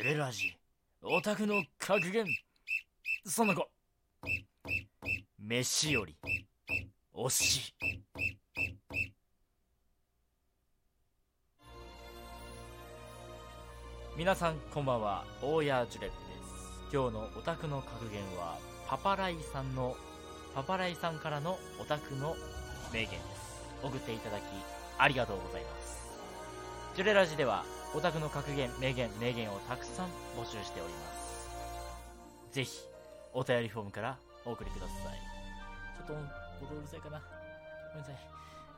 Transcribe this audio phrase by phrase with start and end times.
[0.00, 0.56] ジュレラジ
[1.02, 2.24] オタクの格言。
[3.26, 3.68] その後
[5.38, 6.16] 飯より。
[7.14, 7.74] 推し
[14.16, 15.26] 皆さんこんばんは。
[15.42, 16.10] 大谷ジュレップです。
[16.90, 18.56] 今日のオタクの格言は
[18.88, 19.94] パパライさんの
[20.54, 22.36] パパライさんからのオタクの
[22.90, 23.20] 名言です。
[23.82, 24.44] 送っていただき
[24.96, 26.00] ありがとうございます。
[26.96, 30.06] ジュレラジではオタクの格言名言名言をたくさん
[30.38, 32.54] 募集しております。
[32.54, 32.78] ぜひ
[33.32, 34.96] お便りフォームからお送りください。
[35.98, 36.12] ちょっと
[36.64, 37.20] 音うるさいかな。
[37.92, 38.16] ごめんなさい。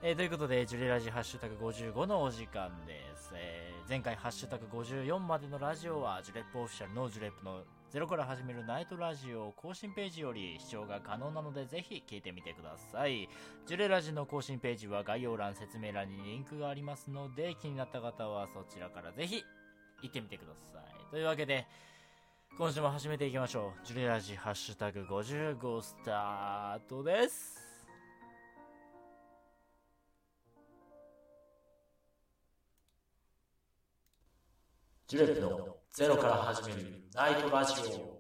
[0.05, 3.31] えー、ということで、ジュレラジハッシュタグ55のお時間です。
[3.35, 7.63] えー、前回ハッシュタグ54までのラジオは、ジュレップオフィシャルのジュレップの
[7.93, 13.29] ゼロから始めるナイトラジオ更新ページより視聴が可能なので、ぜひ聞いてみてください。
[13.67, 19.45] ジュレラジの更新ページは概要欄、説明欄にリンクがありますので、気になった方はそちらからぜひ
[20.01, 21.11] 行ってみてください。
[21.11, 21.67] というわけで、
[22.57, 23.87] 今週も始めていきましょう。
[23.87, 27.62] ジュレラジハッシュタグ55スタートです。
[35.13, 38.13] ジュレップのゼロから始めるナイトラジオ。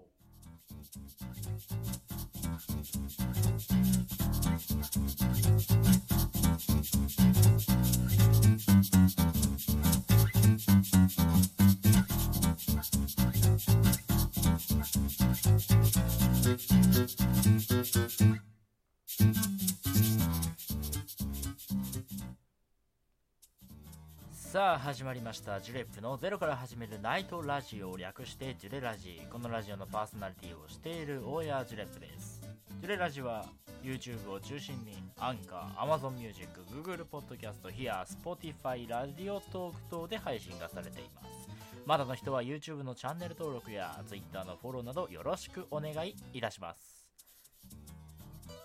[24.52, 25.62] さあ始まりました。
[25.62, 29.22] ジュレップのゼロから始めるナイトラジオを略してジュレラジ。
[29.32, 32.42] このラジオのパーソナリティをしている大谷ジュレップです。
[32.82, 33.46] ジュレラジは
[33.82, 41.48] YouTube を中心にアンカー、Amazon Music、Google Podcast、Here、Spotify、ラジオトーク等で配信がされています。
[41.86, 47.08] まだの人は YouTube のチャンネル登録や Twitter のフォローなどよろしくお願いいたします。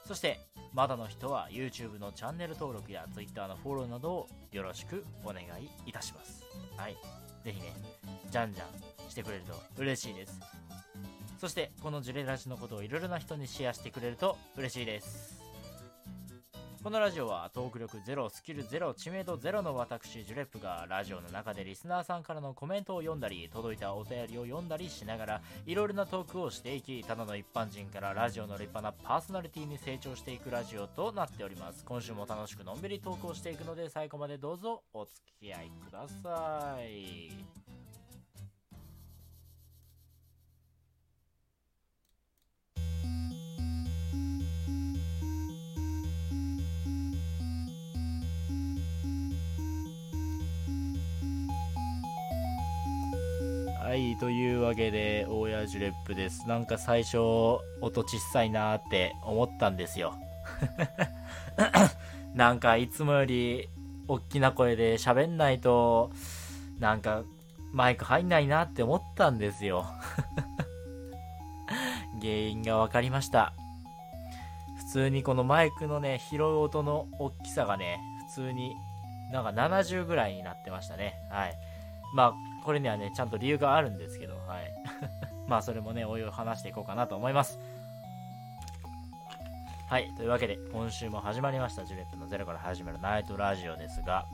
[0.06, 0.38] そして
[0.78, 6.44] まだの人は YouTube のチャンネル登録や Twitter のフォローなどをよろしくお願いいたします。
[6.78, 6.96] はい。
[7.44, 7.74] ぜひね、
[8.30, 10.40] じゃんじゃんしてくれると嬉しいです。
[11.42, 15.47] そして、このジュレラジのことをいろいろな人にシェアしてくれると嬉しいです。
[16.88, 31.84] このラジオはトーク力ゼロ、スキルゼロ、知名度ゼロの私、ジュレップがラジオの中でリスナーさんからのコメントを読んだり、届いたお便りを読んだりしながら、いろいろなトークをしていき、ただの一般人からラジオの立派なパーソナリティに成長していくラジオとなっております。
[31.84, 37.87] 今週も楽しくのんびりトークをしていくので、最後までどうぞお付き合いください。
[53.88, 56.46] はい、というわけで、大谷ジュレップです。
[56.46, 57.20] なんか最初、
[57.80, 60.14] 音小さいなーって思ったんですよ。
[62.36, 63.70] なんかいつもより、
[64.10, 66.12] 大きな声で喋んないと、
[66.82, 67.24] なんか、
[67.72, 69.86] マイク入んないなって思ったんですよ。
[72.20, 73.54] 原因が分かりました。
[74.80, 78.76] 普通にこのマイクのね、拾う音の大きさがね、普通に
[79.32, 81.14] なんか70ぐらいになってましたね。
[81.30, 81.67] はい。
[82.14, 84.74] まあ、これにはね、ちゃんと理由があるんですけど、はい。
[85.48, 87.60] まあ、それもね、おいおい話していこうかなと思います。
[89.90, 90.12] はい。
[90.18, 94.26] というわけで、今週も始まりました、ジュレップのゼロから始めるナイトラジオですが、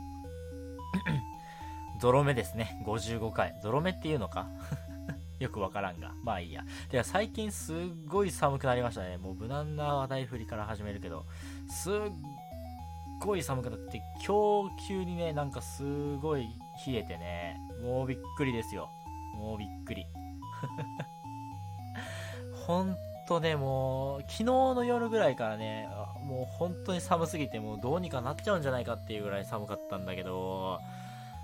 [1.99, 2.81] ゾロ目ですね。
[2.85, 3.55] 55回。
[3.61, 4.47] ゾロ目っていうのか？
[5.39, 6.11] よくわからんが。
[6.23, 6.63] まあいいや。
[6.89, 9.17] では最近すっごい寒くなりましたね。
[9.17, 11.25] もう無難な話題振りから始めるけど、
[11.69, 11.93] すっ
[13.19, 16.47] ごい寒くなって、今日急にね、なんかすごい
[16.85, 18.89] 冷えてね、もうびっくりですよ。
[19.35, 20.05] もうびっくり。
[22.65, 22.95] ほん
[23.27, 25.87] とね、もう、昨日の夜ぐらいからね、
[26.23, 30.79] もう本当に寒すぎて、もうどうにかなっちゃうんじゃないかっていうぐらい寒かったんだけど、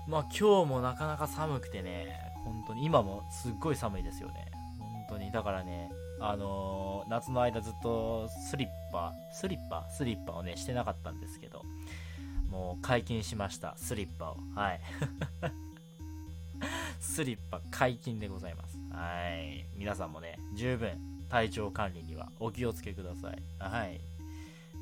[0.06, 4.50] まあ今日もなかなか寒くてね、本当に今もすっごい寒いですよね。
[4.78, 5.30] 本当に。
[5.30, 5.90] だからね、
[6.20, 11.62] あのー、夏の間ずっとスリッパ、スリッパスリッパをね、してなかったんですけど、
[12.50, 13.74] もう解禁しました。
[13.76, 14.36] スリッパを。
[14.54, 14.80] はい。
[17.00, 18.76] スリッパ解禁でございます。
[18.92, 19.64] はい。
[19.76, 20.98] 皆さんもね、十分
[21.30, 23.42] 体調管理にはお気をつけください。
[23.58, 24.00] はい。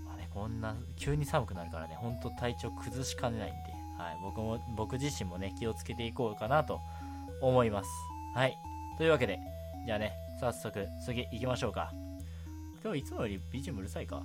[0.07, 4.19] まあね、こんな、急に寒くなるからね、ほんと体調崩しかねないんで、はい。
[4.23, 6.81] 僕も、僕自身もね、気をつけていこうかなと
[7.43, 7.91] 思います。
[8.35, 8.57] はい。
[8.97, 9.39] というわけで、
[9.85, 11.93] じゃあね、早速次行きましょうか。
[12.83, 14.25] 今日いつもより BGM うるさいか？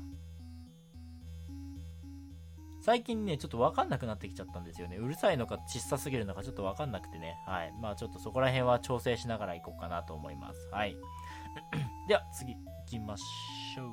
[2.83, 4.97] 最近ね、ちょっとわかんなくなってきちゃったんですよね。
[4.97, 7.37] うるさいのか小さすぎるのかちょっとわかんなくてね。
[7.47, 7.73] はい。
[7.81, 10.67] まあちょっとそこら辺は調整しながら行こうかなと思います。
[10.69, 10.97] はい。
[12.09, 13.91] では次行きましょう。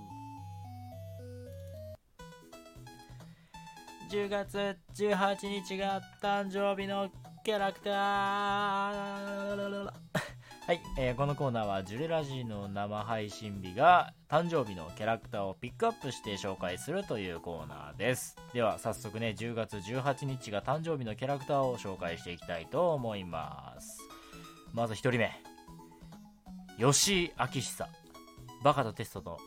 [4.11, 7.11] 10月18日が誕生日の
[7.45, 7.93] キャラクター
[10.71, 18.37] はい、えー、このコーナーはジュレラジーの生配信日が誕生日のキャラクターをピックアップして紹介するというコーナーです。
[18.53, 23.99] では早速ね10月18日が誕生日のキャラクターを紹介していきたいと思います。
[24.73, 25.33] まず1人目。
[26.79, 27.89] 吉井明久
[28.63, 29.39] バカとテストと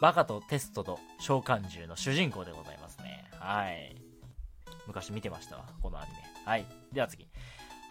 [0.00, 3.30] バカとテストと召喚獣の主人公でございますね。
[3.38, 3.94] はい。
[4.88, 6.16] 昔見てましたわこのアニメ。
[6.44, 6.66] はい。
[6.92, 7.28] では次。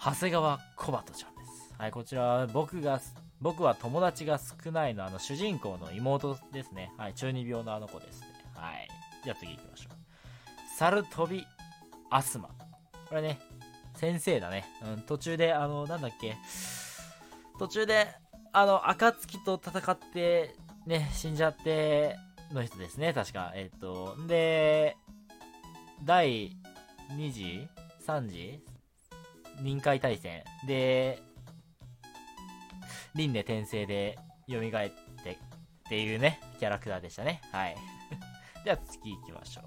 [0.04, 1.41] 長谷川小鳩ちゃん
[1.82, 3.02] はい、こちらは僕が、
[3.42, 6.92] 僕は友達が少ないのあの主人公の妹ですね。
[6.96, 8.28] はい、中二病のあの子ですね。
[8.54, 8.88] はい。
[9.24, 10.78] じゃあ次行きましょう。
[10.78, 11.44] サルトビ
[12.12, 12.50] アスマ。
[13.10, 13.40] これね、
[13.96, 14.64] 先生だね。
[14.94, 16.38] うん、途中で、あの、なんだっけ。
[17.58, 18.10] 途中で、
[18.54, 20.54] あの、暁と戦って、
[20.86, 22.16] ね、死んじゃって、
[22.52, 23.54] の人ですね、確か。
[23.56, 24.98] えっ、と、で、
[26.04, 26.56] 第
[27.18, 27.68] 2次
[28.06, 28.64] ?3 次？
[29.64, 31.24] 臨海大戦で、
[33.16, 34.18] 輪廻転生で
[34.50, 35.38] 蘇ってっ
[35.90, 37.42] ていうね、キャラクターでしたね。
[37.52, 37.76] はい。
[38.64, 39.64] では次行きましょう。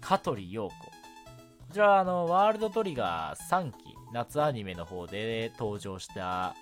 [0.00, 0.74] 香取陽子。
[0.74, 6.54] こちらはあの、ワールドトリガー3期、夏アニメの方で登場した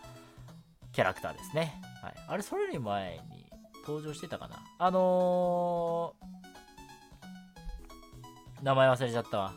[0.92, 1.80] キャラクターですね。
[2.02, 2.14] はい。
[2.28, 3.44] あれ、それより前に
[3.86, 9.52] 登場してたかなあのー、名前忘れちゃったわ。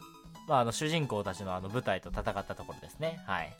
[0.48, 3.22] まあ、あの、主人公たちのあの舞台と戦ったところですね。
[3.26, 3.54] はい。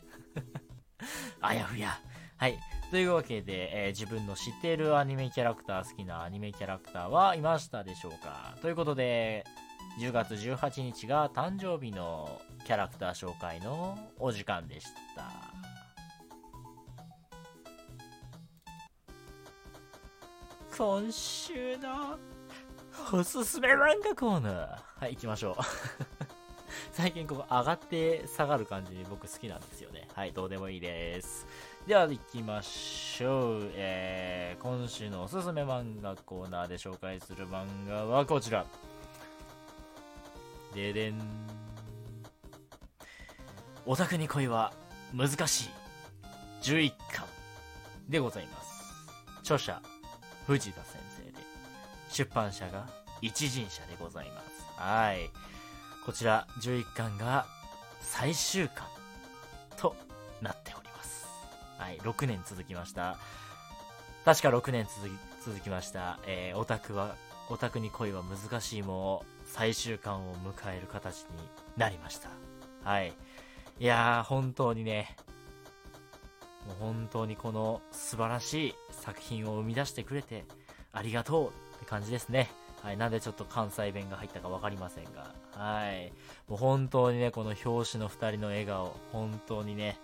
[1.40, 1.98] あやふや。
[2.38, 2.58] はい。
[2.90, 8.56] というわけで、えー、自分の知っているアニメキャラクター、好きなアニメキャラクターはいましたでしょうか？
[8.62, 9.44] ということで、
[10.00, 14.86] 10月18日が誕生日のキャラクター紹介のお時間でし
[15.16, 15.58] た。
[20.76, 22.16] 今週の
[23.12, 24.78] おすすめ漫画コーナー。
[25.00, 25.62] はい、行きましょう。
[26.92, 30.06] 最近ここ上がって下がる感じに僕好きなんですよね。
[30.14, 31.46] はい、どうでもいいです。
[31.88, 33.70] では行きましょう。
[33.74, 38.66] えー、今週のおすすめ漫画コーナーで紹介する漫画はこちら。
[40.74, 41.18] ででん。
[43.86, 44.74] オタクに恋は
[45.14, 45.68] 難しい。
[46.60, 47.24] 11巻
[48.06, 48.84] でございます。
[49.40, 49.80] 著者、
[50.46, 51.38] 藤田先生で、
[52.10, 52.86] 出版社が
[53.22, 54.66] 一人社でございます。
[54.76, 55.30] はい。
[56.04, 57.46] こちら11巻が
[58.02, 58.86] 最終巻
[59.78, 59.96] と
[60.42, 60.77] なっております。
[61.78, 63.16] はい、6年続きました。
[64.24, 65.12] 確か6年続き
[65.44, 66.18] 続きました。
[66.26, 67.14] えー、オタクは、
[67.48, 71.26] オタクに恋は難しいも最終巻を迎える形に
[71.76, 72.28] なりました。
[72.82, 73.12] はい。
[73.78, 75.16] いやー、本当にね、
[76.66, 80.44] もう本当にこの素晴らしい作品を生み出してくれて
[80.92, 82.50] ありがとうって感じですね。
[82.82, 82.96] はい。
[82.96, 85.32] なんでちょっと関西弁が入ったかわかりませんが。
[85.52, 86.12] はい。
[86.48, 89.96] もう本当にね、この表紙の2人の笑顔、本当にね、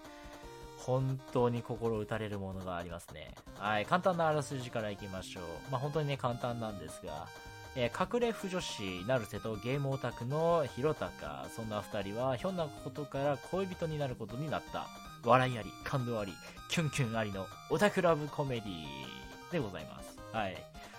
[0.84, 3.34] 本当に心打たれるものがありますね。
[3.58, 5.44] はい、簡単なあらすじからいきましょう。
[5.70, 7.26] まあ、本当にね、簡単なんですが、
[7.74, 14.86] えー、隠れ不女子、成瀬とゲームオタクの広高、そんな二人は、ひょんなことから恋人になることになった。
[15.24, 16.34] 笑いあり、感動あり、
[16.68, 20.18] キュンキュンありのオタクラブコメディでございます。
[20.32, 20.56] はい。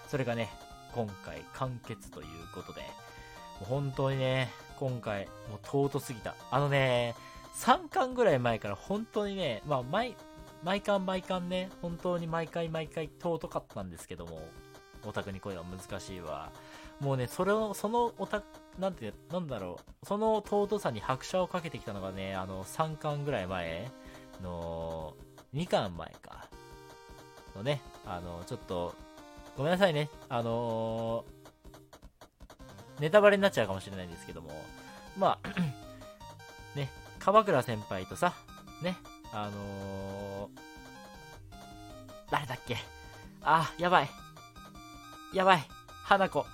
[0.08, 0.50] それがね、
[0.94, 2.88] 今回完結ということで、も
[3.62, 4.50] う本当にね、
[4.80, 6.36] 今回、もう尊すぎた。
[6.50, 7.14] あのね、
[7.56, 10.16] 3巻ぐらい前から本当にね、まあ、毎、
[10.64, 14.42] 毎巻毎巻ね、本当に毎回毎回尊かったんですけども、
[15.06, 16.52] オタクに声は難しいわ。
[17.00, 18.46] もうね、それを、そのオタク、
[18.80, 23.90] なんて、なんだろう、その尊さに拍車をかけてきたのがね、あの、3巻ぐらい前
[24.44, 25.16] の、
[25.54, 26.50] 2巻前か。
[27.56, 28.94] のね、あの、ちょっと、
[29.56, 34.50] ごめんなさいね、あのー、ネタバレになっちゃうかもしれないんですけども、
[35.18, 35.85] まあ
[37.26, 38.34] ね、鎌倉先輩とさ、
[38.82, 38.98] ね、
[39.34, 40.60] あのー、
[42.30, 42.78] 誰だっけ？
[43.42, 44.10] あ、やばい。
[45.34, 45.68] やばい。
[46.04, 46.46] 花子。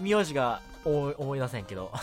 [0.00, 1.92] 名字が思い出せんけど。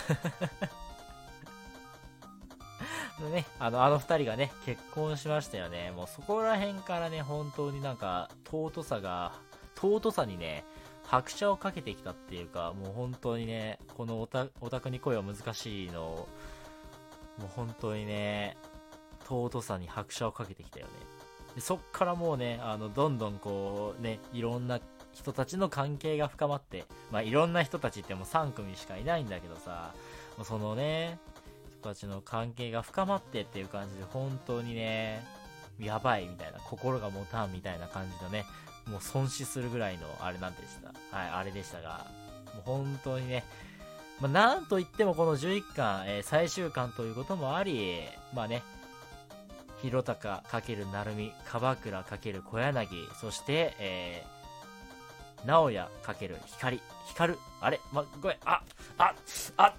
[3.33, 5.91] ね、あの、あの二人がね、結婚しましたよね。
[5.91, 9.33] もうそこら辺からね、本当になんか、尊さが、
[9.75, 10.63] 尊さにね、
[11.05, 16.27] 拍車をかけてきたっていうか、もう本当にね、このオタオタクに声は難しいのを、
[17.41, 18.57] もう本当にね、
[19.25, 20.91] 尊さに拍車をかけてきたよね。
[21.55, 24.79] でそっからもうね、あの、どんどんこう、ね、いろんな
[25.13, 29.93] 人たちの関係が深まって、まあいろんな人たちってもう3組しかいないんだけどさ、
[30.43, 31.19] そのね、
[31.79, 35.23] 人たちの関係が深まってっていう感じで本当にね、
[35.79, 38.45] やばいみたいな、心が持たんみたいな感じのね、
[38.87, 41.17] もう損失するぐらいのあれなんでした。
[41.17, 42.05] はい、あれでしたが、
[42.53, 43.43] もう本当にね、
[44.21, 48.01] まあ、なんといってもこの11巻、えー、最終巻ということもあり、
[48.35, 48.61] まあね、
[49.81, 52.87] 広高×成海、鎌倉×小柳、
[53.19, 58.61] そして、えー、直哉×光、光る、あれま、ごめん、あ、
[58.99, 59.15] あ、
[59.57, 59.73] あ、あ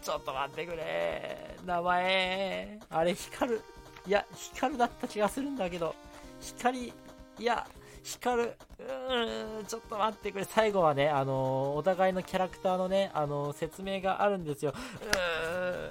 [0.00, 1.56] ちょっと待ってくれ。
[1.66, 3.62] 名前、あれ光る。
[4.06, 5.96] いや、光るだった気がするんだけど。
[6.40, 6.92] 光、い
[7.38, 7.66] や、
[8.02, 10.44] 光る、うーん、ちょっと待ってくれ。
[10.44, 14.72] 最後はね、あのー、お互いのキャラクターのね、あのー、説明があるんですよ。
[14.72, 15.90] うーん、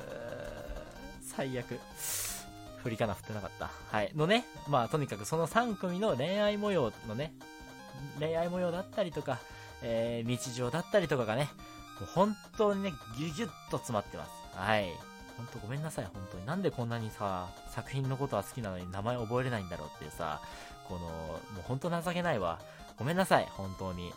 [1.21, 1.79] 最悪。
[2.83, 3.71] 振りかな振ってなかった。
[3.91, 4.11] はい。
[4.15, 7.33] のね、まあ、とにかくその3組の恋愛模様のね、
[8.19, 9.39] 恋愛模様だったりとか、
[9.81, 11.49] えー、日常だったりとかがね、
[11.99, 14.31] もう本当にね、ギュギュッと詰まってます。
[14.55, 14.93] はい。
[15.37, 16.45] 本当ごめんなさい、本当に。
[16.45, 20.41] なんでこんなにさ、作品のことは好きなのに名前覚えれないんだろうっていうさ、
[20.87, 22.59] この、もう本当情けないわ。
[22.97, 24.13] ごめんなさい、本当に。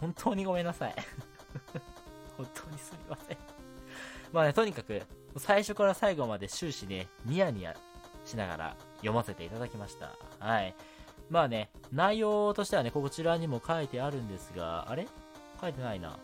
[0.00, 0.94] 本当にごめんなさい。
[2.36, 3.36] 本当にすみません。
[4.32, 5.02] まあね、とにかく、
[5.36, 7.76] 最初から最後まで終始ね、ニヤニヤ
[8.24, 10.12] しながら読ませていただきました。
[10.38, 10.74] はい。
[11.30, 15.06] まあね、内容としてはね、こちらにも書いてあるんですが、あれ？
[15.60, 16.18] 書いてないな。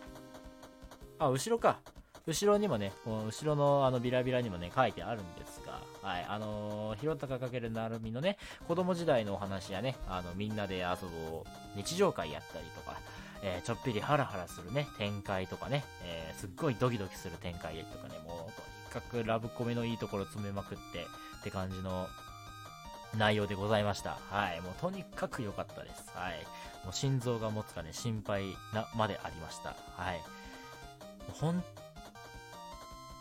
[1.18, 1.78] あ、後ろか。
[2.26, 8.36] 後ろにもね、後ろのあのビラビラにもね、書いてあるんですが、はい、あのー、広高るなるみのね、
[8.68, 11.44] 子供時代のお話やね、あの、みんなで遊ぶ
[11.76, 12.98] 日常会やったりとか、
[13.42, 21.06] えー、ちょっぴりハラハラするね、展開とかね、えー、すっごいドキドキする展開とかね、もう、とにかくラブコメのいいところ詰めまくって、
[21.40, 22.06] って感じの
[23.16, 24.18] 内容でございました。
[24.30, 24.60] はい。
[24.60, 26.10] もうとにかく良かったです。
[26.14, 26.44] はい。
[26.84, 29.74] もう心臓が持つかね、心配な、までありました。
[29.96, 30.20] はい。
[31.32, 31.62] 本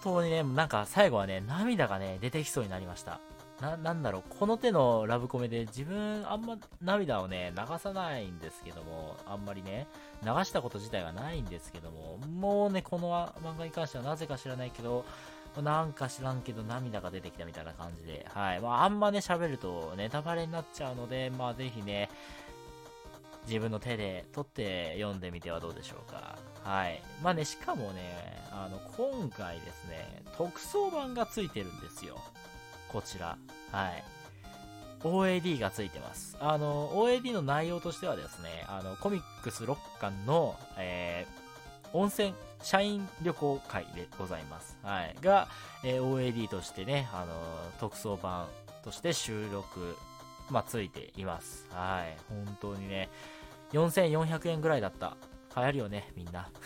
[0.03, 3.20] 当にね、なんか最後はね、涙がね、出てきそうになりました。
[3.62, 9.88] な、なんだろう、この手のラブコメで自分あんま涙をね、流さないんですけども、あんまりね、
[10.24, 13.12] 流したこと自体がないんですけども、もうね、この
[13.44, 15.06] 漫画に関してはなぜか知らないけど、
[15.62, 18.62] なんか知らんけど涙が出てきたみたいな感じで、はい。
[18.62, 22.10] まあ、あんまね、喋るとネタバレになっちゃうので、まあ、ぜひね、
[23.48, 26.38] 自分の手で取って読んでみてはどうでしょうか。
[26.63, 27.01] はい。
[27.24, 32.20] まあね、しかもね、あの、今回ですね、特装版がついてるんですよ。
[32.89, 33.38] こちら。
[33.72, 34.04] はい。
[35.04, 36.36] OAD がついてます。
[36.39, 44.78] あの、OAD の内容としてはですね、あの、コミックス6巻の、えー、温泉、社員旅行会でございます。
[44.84, 45.16] はい。
[45.22, 45.48] が、
[45.84, 47.34] えー、OAD としてね、あの、
[47.80, 48.48] 特装版
[48.84, 49.96] として収録、
[50.50, 51.68] まあ、ついています。
[51.72, 52.18] はい。
[52.30, 53.10] 本当にね、
[53.72, 55.16] 4400円ぐらいだった。
[55.56, 56.50] 流行るよね、みんな。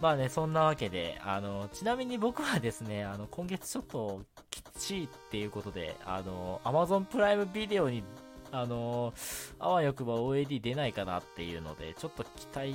[0.00, 8.04] まあね、そんなわけで、あの、ちなみに僕はですね、あの、今月ちょっときっちいっていうことで、あの、Amazon プライムビデオに、
[8.52, 9.14] あの、
[9.58, 12.74] あわよくば OAD 出ないかなっていうので、ちょっと期待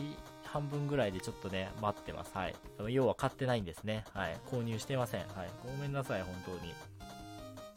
[0.51, 2.31] 半分ぐらいでちょっとね、待ってます。
[2.35, 2.55] はい。
[2.89, 4.03] 要は買ってないんですね。
[4.13, 4.37] はい。
[4.47, 5.21] 購入してません。
[5.21, 5.49] はい。
[5.65, 6.73] ごめんなさい、本当に。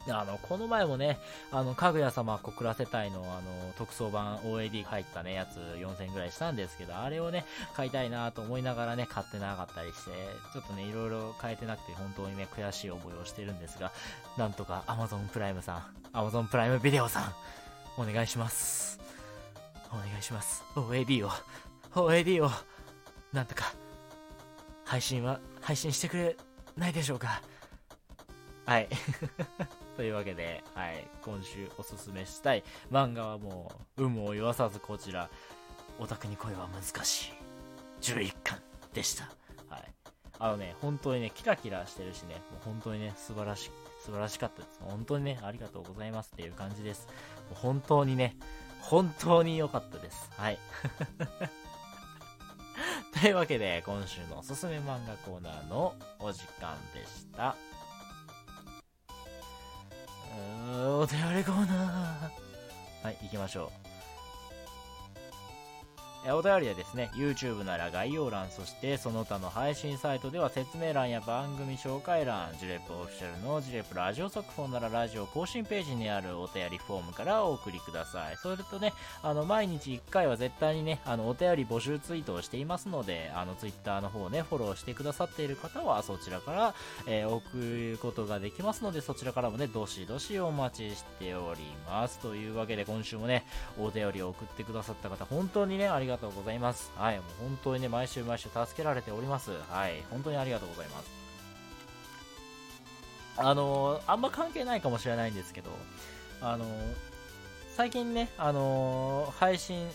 [0.09, 1.19] あの、この前もね、
[1.51, 10.11] あの、かぐや様小倉世帯のあの、特装版 OAD 入ったね、やつ4000ぐらいしたんですけど、あれをね、買いたいなと思いながらね、買ってなかったりして、
[10.53, 13.91] ちょっとね、いろいろ買えてなくて本当にね、悔しい思いをしてるんですが、
[14.37, 15.77] なんとか Amazon プライムさ
[16.13, 17.33] ん、Amazon プライムビデオさん、
[17.97, 18.99] お願いします。
[19.91, 20.63] お願いします。
[20.75, 21.31] OAD を、
[21.93, 22.51] OAD を、
[23.31, 23.73] なんとか、
[24.83, 26.37] 配信は、配信してくれ
[26.77, 27.41] ないでしょうか。
[28.65, 28.87] はい。
[29.95, 35.29] というわけで、はい、今週おすすめしたい漫画はもう、有無を言わさずこちら、
[35.99, 37.33] オタクに恋は難しい。
[38.01, 38.59] 11巻
[38.93, 39.23] でした。
[39.69, 39.83] はい。
[40.37, 43.71] あのね、本当にね、キラキラしてるしね、もう本当にね、素晴らし、
[44.03, 44.81] 素晴らしかったです。
[44.81, 47.07] 本当にね、ありがとうございますっていう感じです。
[47.49, 48.35] もう本当にね、
[48.81, 50.29] 本当に良かったです。
[50.37, 50.59] はい。
[53.21, 57.55] というわけで、今週のおすすめ漫画コーナーのお時間でした。
[60.67, 63.05] お便りコーナー。
[63.05, 63.84] はい、行きましょう。
[66.27, 78.37] えお便りはですね、YouTube なら概要欄、そしてその他の配信サイトでは説明欄や番組紹介欄、ジュレップオフィシャルのジュレップラジオ速報ならラジオ更新ページにあるお便りフォームからお送りください。
[78.37, 86.73] それとね、あの、毎日1回は絶対にね、あの、お便り募集ツイートをしていますので、あの、Twitter の方ね、フォローしてくださっている方はそちらから、
[87.05, 92.17] えー、送ることができますので、そちらからもね、どしどしお待ちしております。
[92.17, 93.45] というわけで、今週もね、
[93.79, 96.91] お便りを送ってくださった方、本当にね、ありががとうございます。
[96.95, 99.51] はい、もう本当にね、毎週毎週助けられております。
[99.69, 101.09] はい、本当にありがとうございます。
[103.37, 105.69] あのー、あんま関係ないかもしれないんですけど、
[106.41, 106.67] あのー、
[107.75, 109.85] 最近ね、あのー、配信、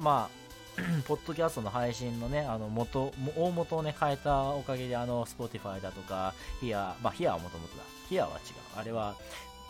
[0.00, 0.46] まあ、
[1.06, 7.82] ポッドキャストの配信のね、あの、元、大元をね、変えたおかげで、あの、Spotify だとか、ヒア、まあ、ヒアはもともとだ。
[8.08, 8.80] ヒアは違う。
[8.80, 9.14] あれは、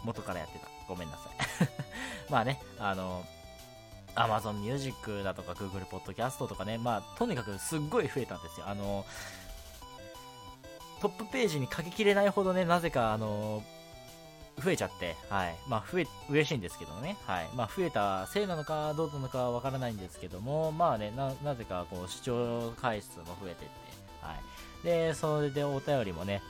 [0.05, 0.69] 元からやってた。
[0.89, 1.31] ごめんなさ
[1.65, 1.69] い。
[2.31, 3.25] まあね、あの、
[4.17, 8.67] Amazon Music だとか Google Podcast とかね、まあ、とにかくすっごい増えたんですよ。
[8.69, 9.05] あの、
[11.01, 13.63] トップページに書ききれないほどね、なぜか、あの、
[14.63, 15.57] 増えちゃって、はい。
[15.69, 17.17] まあ、増え、嬉しいんですけどね。
[17.27, 17.49] はい。
[17.55, 23.69] まあ、増えたせいなのか、どうなのかわからないんですけども、まあね、な、なぜか、こう、視聴回数も増えてって、
[24.23, 24.87] はい。
[24.87, 26.43] で、それでお便りもね、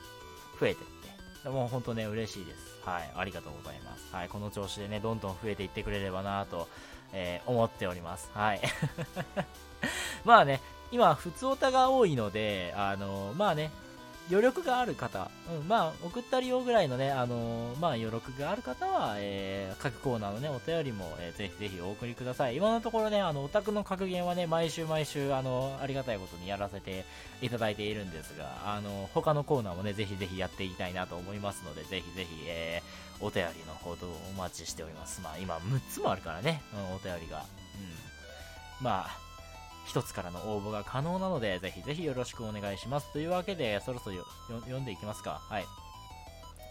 [0.60, 0.86] 増えてっ
[1.42, 2.58] て、もう本当ね、嬉しいです。
[2.84, 3.12] はい。
[3.16, 4.14] ありがとうございます。
[4.14, 4.28] はい。
[4.28, 6.68] この調子でね、どんどん増えていってくれればなと、
[7.12, 8.30] えー、思っております。
[8.34, 8.60] はい。
[10.24, 10.60] まあね、
[10.90, 13.70] 今、普通オタが多いので、あのまあね、
[14.28, 22.56] 余力がある方、うん、まあ、送ったりよぐらいのね、あのー、まあ、余力がある方は、えー、各コーナーのね、お便りも、えー、ぜひぜひお送りください。
[22.56, 27.04] 今のところね、あの、オタクの格言はね、毎週毎週、あの、ありがたいことにやらせて
[27.40, 35.20] いただいているんですが、あの、他のコーナーもね、ぜひぜひやっていきたいなと思いますので、ぜひぜひ、えー、お便りのほどお待ちしております。
[35.20, 37.38] まあ、今、6つもあるからね、うん、お便りが。
[37.38, 37.44] うん。
[38.84, 39.18] まあ、
[39.86, 43.12] 一つからの応募が可能なので、ぜひぜひよろしくお願いします。
[43.12, 44.16] というわけで、そろそろ
[44.48, 45.40] 読んでいきますか。
[45.48, 45.64] はい。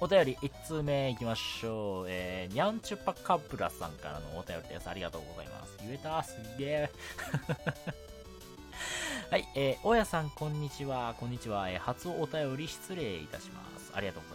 [0.02, 2.06] お便り1通目いきましょう。
[2.10, 4.90] えー、にゃんちゅぱかプラさんからのお便りです。
[4.90, 5.78] ありがとうございます。
[5.80, 6.92] 言えたすげえ。
[9.32, 11.16] はい、えー、大家さん、こんにちは。
[11.18, 11.70] こんにちは。
[11.70, 13.94] えー、初お便り失礼いたします。
[13.96, 14.35] ありがとうござ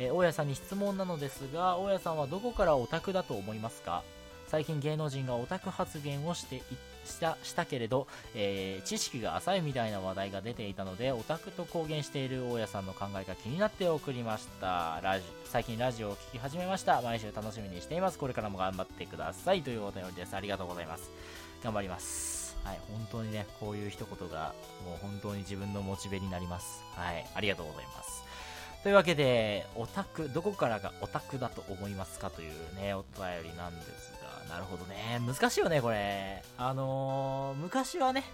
[0.00, 4.02] えー、大家さんに質問なのですが、大家さんはどこからオタクだと思いますか？
[4.48, 6.62] 最近芸能人がオタク発言をして
[7.04, 15.00] したしたけれど、えー、知識が浅いみたいな話題が出ていたのでオタクと公言している大家さんの考えが気になって送りました。
[15.02, 17.00] ラジ最近ラジオを聴き始めました。
[17.02, 18.18] 毎週楽しみにしています。
[18.18, 19.62] これからも頑張ってください。
[19.62, 20.34] というお便りです。
[20.34, 21.10] ありがとうございます。
[21.62, 22.56] 頑張ります。
[22.64, 24.52] はい本当にねこういう一言が
[24.84, 26.82] もう本当に自分のモチベになります。
[26.96, 28.19] はいありがとうございます。
[28.82, 34.12] というわけで、オタク、どこからがオタクだと思いますかというね、お便りなんです
[34.48, 35.20] がなるほどね。
[35.26, 36.42] 難しいよね、これ。
[36.56, 38.24] あのー、昔はね、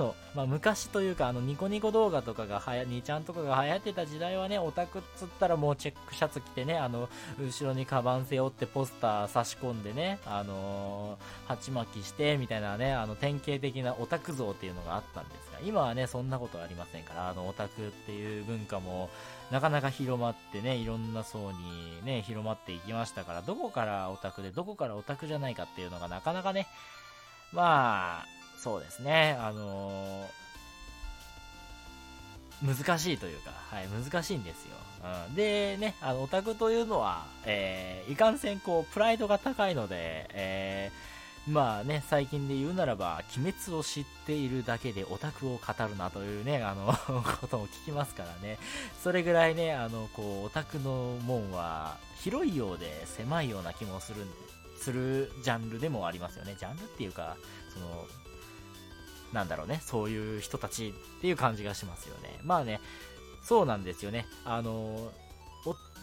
[0.00, 19.10] そう、まあ、昔というか、あの、ニコニコ動画とかがはや、2ちゃんとかが流行ってた時代はね、オタクっつったらもうチェックシャツ着てね、あの、後ろにカバン背負ってポスター差し込んでね、あのー、鉢巻きして、みたいなね、あの、典型的なオタク像っていうのがあったんですが、今はね、そんなことありませんから、あの、オタクっていう文化も、
[19.50, 26.68] なかなか広まってね、いろんな層にね、広まっていきましたから、どこからオタクで、どこからオタクじゃないかっていうのがなかなかね、
[27.52, 28.26] まあ、
[28.58, 34.76] そうですね、あのー、難しいというか、はい、難しいんですよ。
[35.28, 41.09] うん、でね、あの、オタクというのは、えー、いかんせんこう、プライドが高いので、えー
[41.48, 46.92] まあね、最近で言うならば、鬼滅を知っているだけでオタクを語るなというね、 あの
[47.40, 48.58] ことも聞きますからね。
[49.02, 54.26] それぐらいね、あの、こう、オタクの門は広いようで狭いような気もする、
[54.78, 56.56] するジャンルでもありますよね。
[56.58, 57.36] ジャンルっていうか、
[57.72, 58.06] その、
[59.32, 62.38] なんだろうね、そういう人たちっていう感じがしますよね。
[62.42, 62.80] まあね、
[63.42, 64.26] そうなんですよね。
[64.44, 65.10] あの、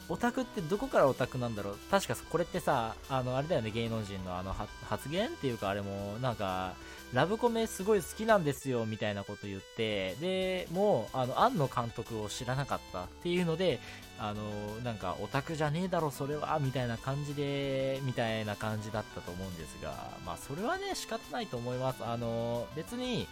[0.10, 1.78] オタクってどこからオタクなんだろう？
[1.92, 6.74] 確かこれってさ、あの、あれだよね、芸能人のあの発言っていうかあれも、なんか、
[7.14, 13.80] ラブコメすごい好きなんですよ、みたいなこと言って、で、もう、あの、庵野監督を知らなかったっていうので、
[14.20, 14.42] あの、
[14.84, 22.04] なんか、オタクじゃねえだろ、それは、みたいな感じで、みたいな感じだったと思うんですが、まあ、それはね、仕方ないと思います。
[22.04, 23.28] あの、別に、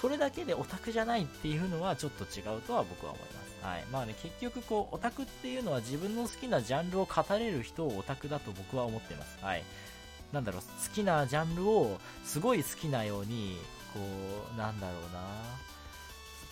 [0.00, 3.64] それだけでオタクじゃないっていうのはちょっと違うとは僕は思います。
[3.64, 3.84] はい。
[3.90, 9.38] まあね、結局こう、オタクっていうのは自分の好きなジャンルを語れる人をオタクだと僕は思ってます。
[9.42, 9.62] はい。
[10.32, 13.56] なんだろう、好きなジャンルをすごい好きなように、
[13.94, 14.00] こ
[14.54, 15.64] う、なんだろうな。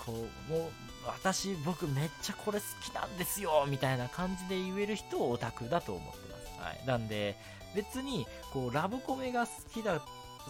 [0.07, 0.71] こう、もう、
[1.07, 6.61] 私、僕めっちゃこれ好きなんですよみたいな感じで言える人をオタクだと思ってます。
[6.61, 6.87] はい。
[6.87, 7.37] なんで、
[7.75, 10.03] 別に、こう、ラブコメが好きだっ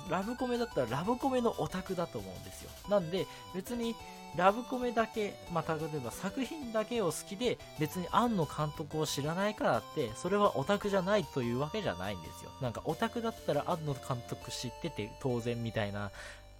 [0.08, 2.70] ラブコメだったらラブコメのオタクだと思うんですよ。
[2.88, 3.94] なんで別に
[4.36, 12.50] ラブコメだけ、まあ、例えば作品だけを好きで別に庵野監督を知らないからってそれはオタクじゃないというわけじゃないんですよ。
[12.60, 16.10] なんかオタクだったら庵野監督知ってて当然みたいな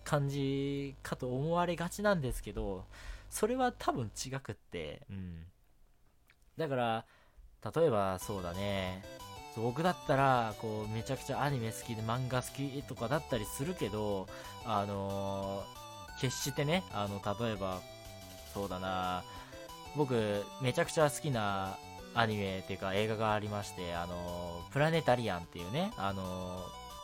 [0.04, 2.84] 感じかと思われがちなんですけど
[3.30, 5.46] それは多分違くってうん。
[6.58, 7.04] だから
[7.74, 9.02] 例えばそうだね。
[9.60, 14.26] 僕だったらこうめちゃくちゃアニメ好きで漫画好きとかだったりするけど
[14.64, 17.80] あのー、決してねあの例えば
[18.54, 19.24] そうだな
[19.96, 21.76] 僕めちゃくちゃ好きな
[22.14, 26.22] アニメっていうか映画がありましてあのー、プラネタリアンっていうねあの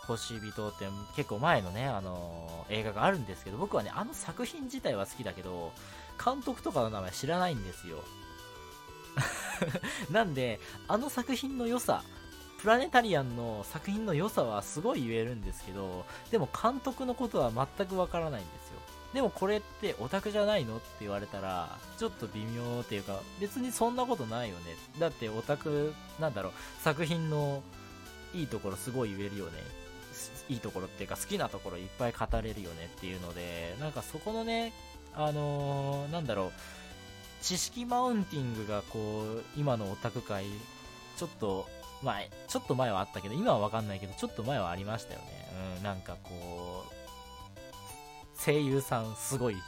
[0.05, 5.73] ー、星人って結構前のねあの映画があるんですけど僕はねあの作品自体は好きだけど
[6.23, 7.99] 監督とかの名前知らないんですよ。
[10.11, 12.03] なんであの作品の良さ
[12.59, 18.79] プラネタリアンの作品の良さはすごい言えるんですけど、でも監督のことは全くわからないんですよ。
[19.15, 24.77] でもこれってオタクじゃないのって言われたら、ちょっと微妙っていうか、別にそんなことないよね。
[24.99, 27.63] だってオタク、なんだろう、作品の
[28.35, 29.53] いいところすごい言えるよね。
[30.49, 34.73] いいところっていうか好きなところいっぱい語れるよねっていうので、なんかそこのね、
[35.15, 36.53] あのー、なんだろう、
[37.41, 40.45] 知識マウンティングがこう、今のオタク界、
[41.17, 41.69] ちょっと
[42.03, 45.27] まあ、ちょっと前はあったけど、今はわかんないけど、ちょっと前はありましたよね。
[45.77, 46.99] うん、なんかこう、
[48.45, 49.63] 声優さんすごい知っ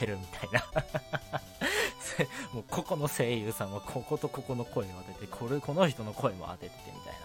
[0.00, 0.60] てるみたいな
[2.52, 7.20] もうここの声優さんはこことここの声を当てて、これ、この人の声も当てててみたいな。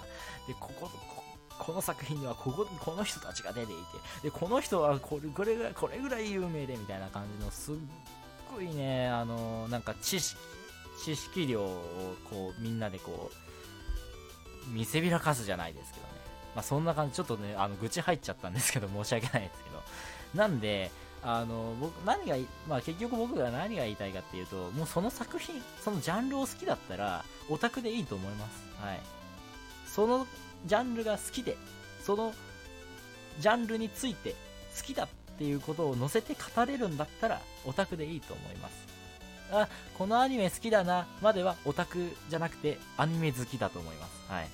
[0.48, 1.24] で、ここ、こ
[1.58, 3.82] この作品にはここ、この人たちが出ていて、
[4.24, 7.76] で、この人はこれ、これぐらい、これぐらい有名でみたいな感じの、すっ
[8.54, 10.40] ごいね、あの、なんか知識、
[11.04, 13.51] 知識量をこう、みんなでこう、
[14.68, 16.14] 見せびらかすじゃないですけどね。
[16.56, 19.82] まあ、そんな感じ、ちょっとね、あの、愚痴入っちゃったんですけど、 申し訳ないですけど。
[20.36, 20.92] なんで、
[21.24, 22.36] あの、僕、何が、
[22.68, 28.64] まあ、結局僕が何が言いたいかっていうと、もうその作品、そのジャンルを好きだったら、オタクでいいと思います。
[28.84, 29.00] はい。
[29.86, 30.26] その
[30.66, 31.58] ジャンルが好きで、
[32.04, 32.34] その
[33.40, 34.36] ジャンルについて
[34.78, 38.91] 好きだっていうことを載せて語れるんだったら、オタクでいいと思います。
[39.52, 44.32] あ、このアニメ好きだな、まではオタクじゃなくてアニメ好きだと思います。
[44.32, 44.48] はい。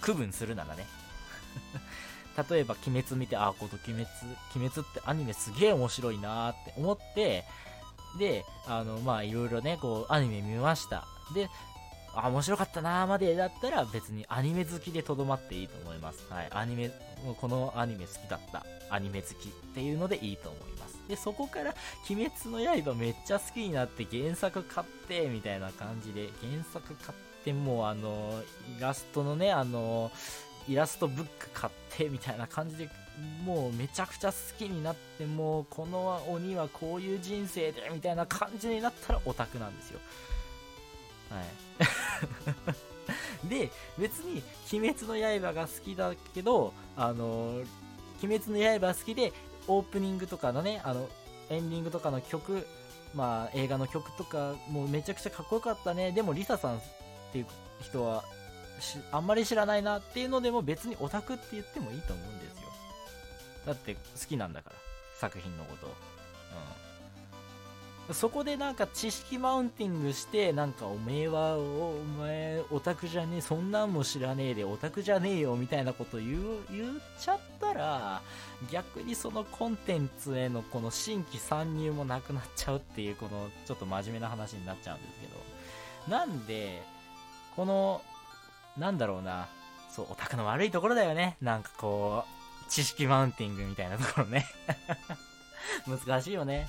[0.00, 0.86] 区分するならね。
[2.50, 4.06] 例えば、鬼滅見て、あ、この鬼滅、
[4.54, 7.44] 鬼滅ってアニメすげえ面白いなーって思って、
[8.18, 11.06] で、あの、まあ、いろいろね、こう、アニメ見ました。
[11.34, 11.48] で、
[12.14, 16.26] あ、面白かったなーまでだったら別にアニメ好きでとどまっていいと思います。
[16.30, 16.48] はい。
[16.50, 16.90] アニメ、
[17.40, 18.64] このアニメ好きだった。
[18.90, 20.95] アニメ好きっていうのでいいと思います。
[21.08, 21.74] で、そこから、
[22.10, 28.42] 鬼滅の刃めっちゃ好きになって原作買って、みたいな感じで、原作買ってもうあの、
[28.76, 30.10] イラストのね、あの、
[30.68, 32.88] イラストブック買って、みたいな感じで、
[33.44, 40.00] もうめちゃくちゃ好きになって、もうこの鬼はこういう人生で、みたいな感じになったらオタクなんですよ。
[41.30, 41.44] はい。
[43.48, 44.42] で、別に、
[44.72, 47.62] 鬼滅の刃が好きだけど、あの、
[48.22, 49.32] 鬼滅の刃好きで、
[49.68, 51.08] オープニングとかのね、あの、
[51.50, 52.66] エンディングとかの曲、
[53.14, 56.12] まあ、映画の曲とか、もうめちゃくちゃかっこよかったね。
[56.12, 56.80] でも、リサさんっ
[57.32, 57.46] ていう
[57.80, 58.24] 人は、
[59.10, 62.68] あんまり知らないなっていうのでも別にオタクって言ってもいいと思うんですよ。
[63.66, 64.76] だって好きなんだから、
[65.18, 65.90] 作品のことを。
[68.12, 78.22] そこでなんか知識マウンティングして、なんかおめえは、お前オタクじゃねえ、そんなんも知らねえでオタクじゃねえよみたいなこと言う、言っちゃったら、
[78.70, 86.16] 逆にそのコンテンツへのこの新規参入もなくなっちゃうっていう、このちょっと真面目な話になっちゃうんですけど。
[86.16, 86.82] なんで、
[87.56, 88.02] この、
[88.78, 89.48] なんだろうな、
[89.90, 91.36] そう、オタクの悪いところだよね。
[91.40, 94.46] なんかこう、知識マウンティングみたいなところね。
[95.86, 96.68] 難しいよね。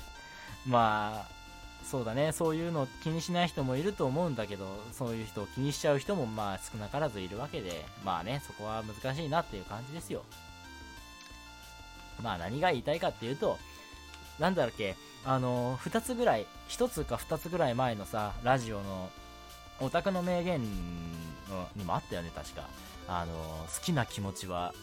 [0.68, 1.38] まあ、
[1.84, 10.22] そうだね、そういうの気にしない人もいると思うんだけど、そういう人を気にしちゃう人もまあ少なからずいるわけで、まあね、そこは難しいなっていう感じですよ。
[12.22, 13.58] まあ何が言いたいかっていうと、
[14.38, 19.10] なんだっけ、あの、二つぐらい、一つか二つぐらい前のさ、ラジオの、
[19.80, 20.60] オタクの名言
[21.74, 22.68] にもあったよね、確か。
[23.08, 24.74] あの、好きな気持ちは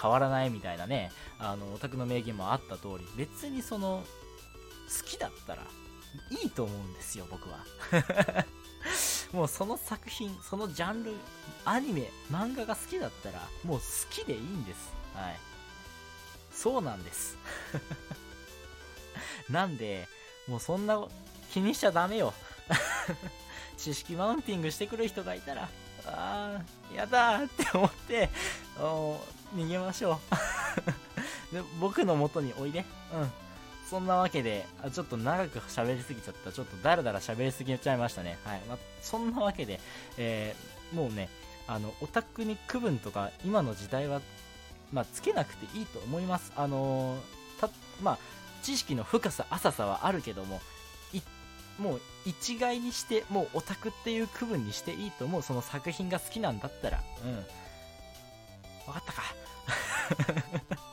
[0.00, 4.04] 変わらないみたいなね、あの、オタクの名言もあった通り、別にその、
[4.98, 5.62] 好きだったら
[6.30, 7.64] いいと思うんですよ、僕は。
[9.32, 11.14] もうその作品、そのジャンル、
[11.64, 14.92] アニメ、漫画が好きだったら、もう好きでいいんです。
[15.14, 15.38] はい。
[16.52, 17.36] そうなんです。
[19.48, 20.08] なんで、
[20.48, 21.00] もうそんな
[21.52, 22.34] 気にしちゃダメよ。
[23.76, 25.68] 知識マウンティングしてくる人がいたら、
[26.06, 28.30] あー、やだーって思って、
[29.54, 30.20] 逃げましょ
[31.52, 31.54] う。
[31.54, 33.49] で僕の元においでうん
[33.90, 36.52] そんなわけであちょっと長く喋りすぎちゃった。
[36.52, 38.38] ちょっとだらだら喋りすぎちゃいましたね。
[38.44, 39.80] はい、まあ、そんなわけで、
[40.16, 41.28] えー、もうね
[41.66, 44.20] あのオタクに区分とか今の時代は
[44.92, 46.52] まあ、つけなくていいと思います。
[46.56, 47.68] あのー、た
[48.02, 48.18] まあ
[48.62, 50.60] 知識の深さ浅さはあるけども
[51.78, 55.42] もう一概にしてもうオタクっていう区分にしていいと思う。
[55.42, 57.00] その作品が好きなんだったら。
[57.24, 57.34] うん。
[58.84, 59.12] 分かった
[60.74, 60.89] か。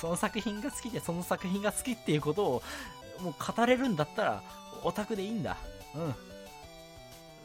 [0.00, 2.62] その作品が好きでその作品が好きっていうことを
[3.20, 4.42] もう語れるんだったら
[4.84, 5.56] オタクでいいんだ
[5.94, 6.14] うん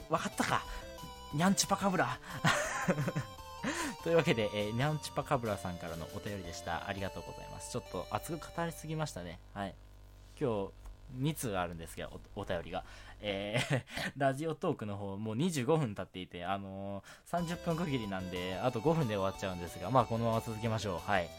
[0.10, 0.64] 分かったか
[1.34, 2.20] にゃんちゅぱかぶら
[4.04, 6.88] というわけで、えー、にゃんちぱかぶらさんからのお便りでした。
[6.88, 7.72] ありがとうございます。
[7.72, 9.40] ちょっと熱く語りすぎましたね。
[9.54, 9.76] はい。
[10.40, 10.68] 今
[11.18, 12.84] 日、2通あるんですけど、おお便りが。
[13.22, 13.84] えー、
[14.18, 21.00] ラジオトークの方、もう25分経っていて、あのー、30分区切りなんで、あと5分で終わっちゃうんですが、まあ、このまま続けましょう。
[21.10, 21.30] はい。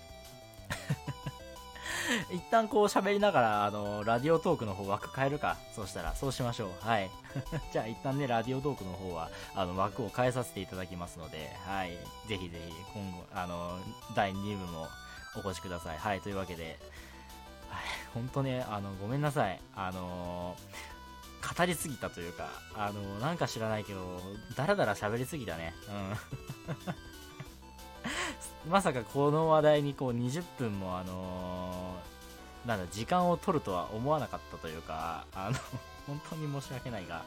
[2.30, 5.56] 一旦こう喋りながら、あの、ラジオトークの方枠変えるか。
[5.74, 6.86] そうしたら、そうしましょう。
[6.86, 7.10] はい。
[7.72, 11.92] じゃあ一旦ね、ラジオトークの方は、あの、枠を変えさせていただきますので、はい。
[12.28, 13.78] ぜひぜひ、今後、あの、
[14.14, 14.88] 第2部も
[15.36, 15.98] お越しください。
[15.98, 16.20] はい。
[16.20, 16.78] というわけで、
[17.68, 17.82] はい。
[18.12, 19.60] 本当ね、あの、ごめんなさい。
[19.74, 20.56] あの
[21.44, 24.20] 語りすぎたというか、あのなんか知らないけど、
[24.56, 25.74] だらだら喋りすぎたね。
[25.88, 26.16] うん。
[28.68, 35.56] まさかこの話題にこう20分もあのー、なんだ、時間を取るとは思わなかったというか、あの
[36.06, 37.22] 本当に申し訳ないが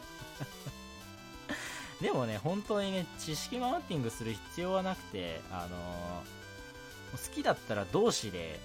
[2.02, 8.60] でもね、本当にね、知識マウンティングする必要はなくて、あのー、好きだったら同士で、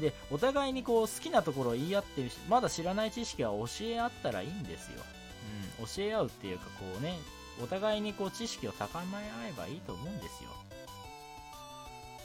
[0.00, 5.02] で、お互いにこう好きなところを言い合ってるし、まだ知らない知識は教え合ったらいいんですよ。
[5.78, 7.18] うん、教え合うっていうかこうね、
[7.62, 10.50] お互いにこう知識を高め合えばいいと思うんですよ。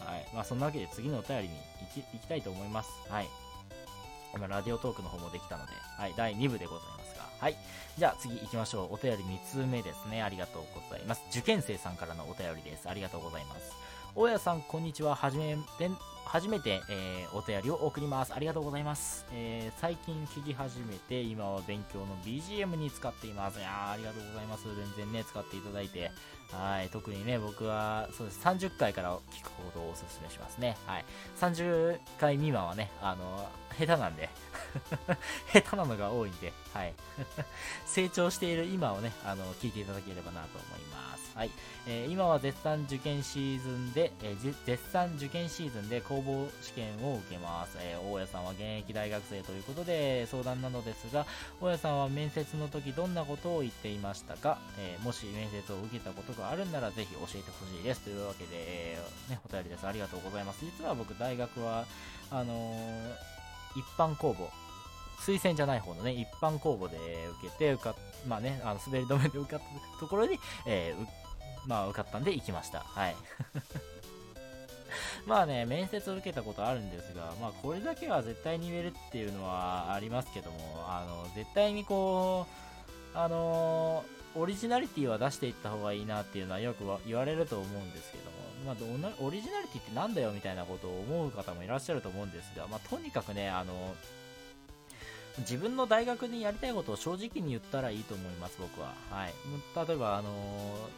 [0.06, 0.26] はい。
[0.34, 1.56] まあ、そんなわけで次のお便りに
[1.96, 2.90] 行き行きたいと思います。
[3.10, 3.28] はい。
[4.36, 7.56] 今、ラディオトークの方もできたので、はい、第2部でございますが、はい。
[7.98, 8.94] じゃあ次行きましょう。
[8.94, 10.22] お便り3つ目ですね。
[10.22, 11.22] ありがとうございます。
[11.32, 12.88] 受験生さんからのお便りです。
[12.88, 13.87] ありがとうございます。
[14.20, 15.14] 大家さん、こんにちは。
[15.14, 15.56] はじめ、
[16.26, 18.34] 初めて、えー、お便りを送ります。
[18.34, 19.28] ありがとうございます。
[19.32, 23.60] えー、最近聞き始めて、今は勉強の BGM に使っています。
[23.60, 24.64] いやありがとうございます。
[24.64, 26.10] 全然ね、使っていただいて。
[26.52, 26.90] はい。
[26.90, 28.40] 特にね、僕は、そうです。
[28.44, 30.78] 30回から聞くことをお勧めしますね。
[30.88, 31.06] はい。
[31.40, 34.30] 30回未満はね、あの、下手なんで
[35.54, 36.96] 下手なのが多いんで、はい。
[37.86, 40.87] 成長している今をね、あの、聞いていただければなと思います。
[41.38, 41.52] はい。
[41.86, 47.78] えー、今は絶賛受験シーズンで、えー、絶賛受験シーズンで公募試験を受けます。
[47.80, 51.28] えー、大家さんは現役大学生ということで相談なのですが、
[51.62, 58.02] 大家さんは面接の時どんなことを言っていましたか、えもし面接を受けたことがあるんならぜひ教えてほしいです。
[58.02, 58.98] というわけで、え
[59.30, 59.86] ね、お便りです。
[59.86, 60.66] ありがとうございます。
[60.66, 61.86] 実は僕、大学は、
[62.32, 62.74] あの
[63.76, 64.50] 一般公募、
[65.20, 66.98] 推薦じゃない方のね、一般公募で
[67.40, 67.96] 受けて、受かっ、
[68.28, 69.60] まあね、あの滑り止めで受かっ
[69.94, 71.27] たところに、えー、
[71.68, 72.80] まあ受かったんで行きました。
[72.80, 73.16] はい。
[75.28, 82.48] まあね、面接を受けたことあるんですが、まあこれだけは絶対に言えるっていうのはありますけども、あの、絶対にこ
[83.14, 93.96] う、あのオリジナリティは出していった方がいいなっていうのはよく言われると思うんですけども、まあ、オリジナリティってなんだよみたいなことを思う方もいらっしゃると思うんですが、まあ、とにかくね、あの、
[95.40, 98.94] 自分の大学にやりたいことを正直に言ったらいいと思います、僕は。
[99.12, 99.34] はい。
[99.88, 100.30] 例えば、あの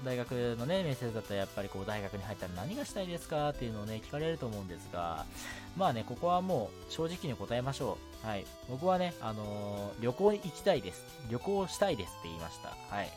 [0.06, 5.26] 大学のね、面接だったらやっぱりこう、大学に入ったら何がしたいですかっていうのをね、聞かれると思うんですが、
[5.78, 8.28] まあね、ここはもう正直に答えましょう。
[8.28, 8.46] はい。
[8.70, 11.04] 僕はね、あの旅行行きたいです。
[11.30, 12.70] 旅行したいですって言いました。
[12.96, 13.10] はい。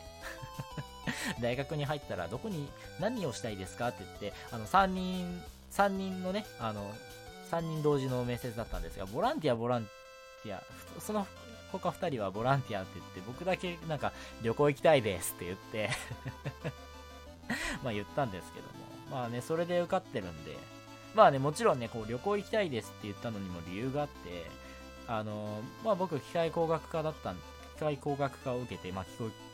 [1.41, 2.67] 大学に入ったらどこに
[2.99, 6.93] 何をしたいですかって言って、あの、3人、3人のね、あの、
[7.51, 10.02] 3人同時の面接だったんですが、ボランティア、ボランティア、
[10.99, 11.27] その
[11.71, 15.89] 他2人はボランティアって言って、僕だけなんか旅行行きたいですって言って
[17.83, 18.73] まあ言ったんですけども、
[19.11, 20.55] まあね、それで受かってるんで、
[21.15, 24.49] まあね、もちろんね、こう旅行行きたいですって言ったのにも理由があって、
[25.07, 27.37] あの、まあ僕、機械工学科だったん
[27.75, 29.05] 機械工学科を受けて、まあ、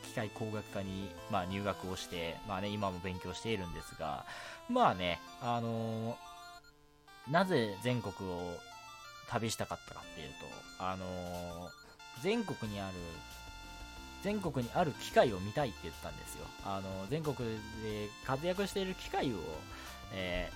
[0.02, 4.24] 機械工学科に、まあ、入学をして、まあね、今も勉強しているんですが、
[4.68, 8.54] まあね、あのー、なぜ全国を
[9.30, 12.94] 旅したかったかっていうと、あのー、全国にある、
[14.22, 16.44] 全国にある機械を見たいって言ったんですよ。
[16.64, 19.36] あのー、全国で活躍している機械を、
[20.12, 20.50] え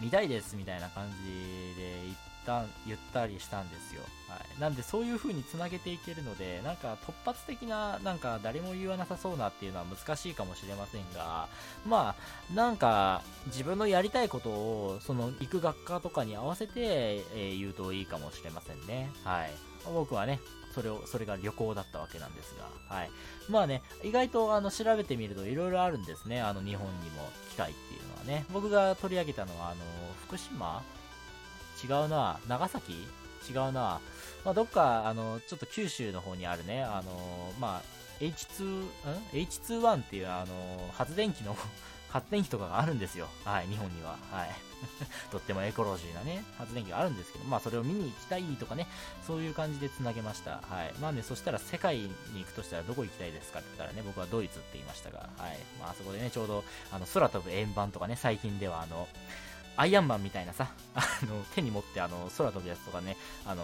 [0.00, 11.48] ー、見たいですみたいな感じで言っった言ったりしたんですよ、はい、なんでそういう風につなげていけるのでなんか突発的ななんか誰も言わなさそうなっていうのは難しいかもしれませんが
[11.86, 12.14] ま
[12.50, 19.50] あなんか自分のやりたいことをその行く学科とかに合わせて、えー、言うといいかもしれませんねはい
[19.94, 20.40] 僕はね
[20.74, 23.10] それを、それが旅行だったわけなんですが、はい。
[23.48, 26.40] まあね、意外とあの調べてみると色々あるんですね。
[26.40, 28.46] あの日本にも機械っていうのはね。
[28.52, 29.80] 僕が取り上げたのは、あの、
[30.26, 30.82] 福島
[31.84, 32.38] 違うな。
[32.48, 32.92] 長崎？
[33.48, 34.00] 違うな。
[34.44, 37.82] まあ、どっか、あの、ちょっと九州の方にあるね、あの、まあ、
[38.20, 38.88] H2、ん
[39.32, 41.56] ?H21 っていう、あの、発電機の
[42.10, 43.28] 発電機とかがあるんですよ。
[43.44, 44.18] はい、日本には。
[44.30, 44.50] はい。
[45.30, 48.86] とってもエコロジーなね、発電機があるんですけど、まあそれを見に行きたいとかね、
[49.26, 50.60] そういう感じで繋げました。
[50.68, 50.94] はい。
[51.00, 55.58] まあね、そしたら世界に行くとしたらどこ行きたいですかって言ったらね、僕はドイツって言いましたが、はい。
[55.78, 59.06] まああそこでね、ちょうど、あの、空飛ぶ円盤とかね、最近ではあの、
[59.76, 63.62] アイアンマンみたいなさ、あの、手に持ってあの、空飛ぶやつとかね、あの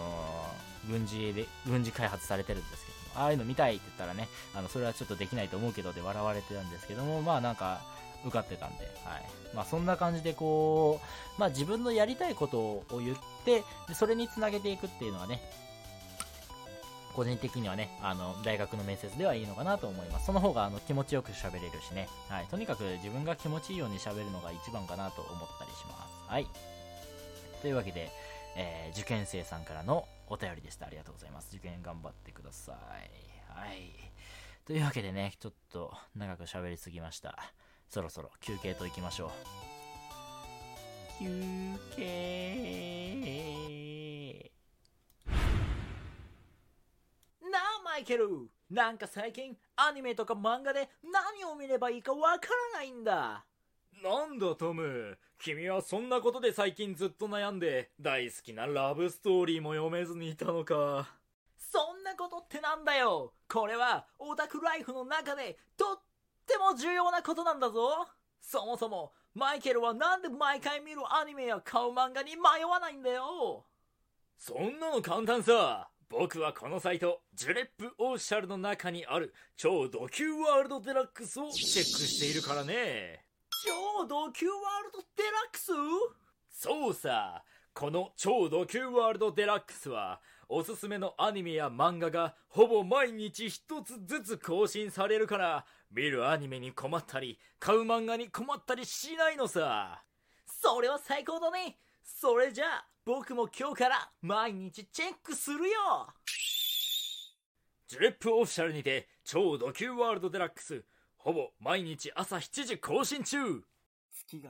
[0.87, 7.81] ー、軍事で、軍事開発されてるんですけどもああいうの見たいって言ったらね、あの、それはちょっとできないと思うけどで笑われてたんですけども、まあなんか、
[8.23, 9.25] 受かってたんで、はい。
[9.55, 10.99] まあそんな感じでこ
[11.37, 15.41] う、まあ自分のやりたいことを言って、でそれにつなげていくっていうのはね、
[17.17, 20.27] 個人的にはね、あの、大学の面接ではいいのかなと思います。
[20.27, 22.07] その方があの気持ちよく喋れるしね。
[22.29, 22.45] はい。
[22.45, 26.31] とにかく自分が気持ちいいように喋るのが一番かなと思ったりします。
[26.31, 26.45] はい。
[27.63, 28.11] というわけで、
[28.55, 30.85] えー、受験生さんからのお便りでした。
[30.85, 31.49] ありがとうございます。
[31.55, 32.75] 受験頑張ってください。
[33.51, 33.91] はい。
[34.67, 37.35] というわけでね、ちょっと長く喋りすぎました。
[37.89, 39.31] そろそろ休憩と行きましょ
[41.19, 41.23] う。
[41.23, 41.31] 休
[41.95, 43.37] 憩
[47.51, 48.29] なあ、マイケル
[48.69, 53.43] なんか最近アニメとか漫画で何を見ればいいかわからないんだ。
[54.03, 55.17] なんだトム。
[55.39, 61.09] 君はそんなことで最近ずっと悩んで大好きなラブストーリーも読めずにいたのか。
[61.57, 63.33] そんなことってなんだよ。
[63.49, 65.99] これはオタクライフの中でとっっ
[66.45, 68.07] ても重要なことなんだぞ。
[68.39, 73.65] そもそもマイケルはなんで毎回見るアニメや買う漫画に迷わないんだよ。
[74.37, 83.25] そんなの簡単さ僕はこのサイトジュレップオーシャルの中にある超ド級ワールドデラックスをチェックしているからね
[83.65, 85.71] 超ド級ワールドデラックス？
[86.49, 87.43] そうさ
[87.73, 100.01] この超ド級ワールドデラックスはおすすめのアニメや漫画がほぼ毎日一つずつ更新されるから見るアニメに困ったり、買う漫画に困ったりしないのさ。
[100.45, 101.77] それは最高だね。
[102.01, 105.63] それじゃあ、僕も今日から毎日チェックするよ。
[107.87, 110.83] ジュレップオフィシャルにて超ド級ワールドデラックス、
[111.15, 113.37] ほぼ毎日朝7時更新中
[114.11, 114.49] 月が、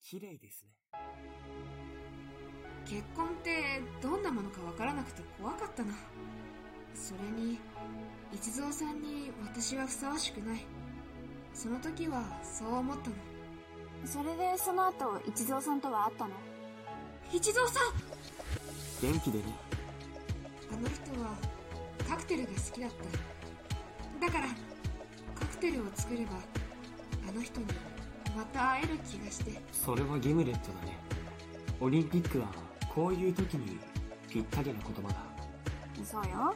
[0.00, 0.70] 綺麗ですね。
[2.84, 5.94] 結婚ってどんなものかわからなくて怖かったな。
[6.94, 7.58] それに、
[8.32, 10.64] 一蔵さんに私はふさわしくない
[11.52, 13.16] その時はそう思ったの
[14.04, 16.51] それでその後一蔵さんとは会ったの？
[17.32, 19.44] 一蔵さん元気でね。
[20.70, 21.34] あの人は
[22.08, 22.90] カクテルが好きだっ
[24.20, 24.32] ただ。
[24.32, 24.46] から
[25.34, 26.32] カクテルを作れば
[27.28, 27.66] あの人に
[28.36, 29.60] また会える気がして。
[29.72, 30.98] それはギムレットだね。
[31.80, 32.46] オリンピックは
[32.94, 33.78] こういう時に
[34.28, 35.16] ぴったりな言葉だ。
[36.04, 36.54] そうよ。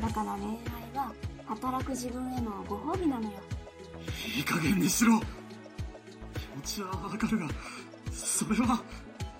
[0.00, 1.12] だから恋愛は
[1.46, 3.32] 働く自分へのご褒美なのよ。
[4.36, 5.18] いい加減にしろ。
[5.20, 5.24] 気
[6.56, 7.48] 持ちはわかるが
[8.12, 8.82] それは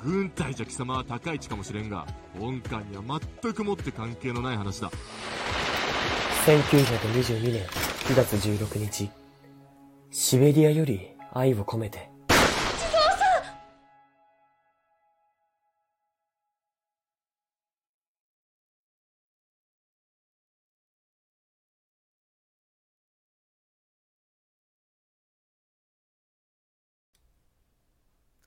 [0.05, 2.07] 軍隊じゃ貴様は高い位置かもしれんが
[2.39, 3.03] 本官には
[3.43, 4.91] 全くもって関係のない話だ。
[6.45, 9.11] 1922年9月16日
[10.11, 12.11] シベリアより愛を込めて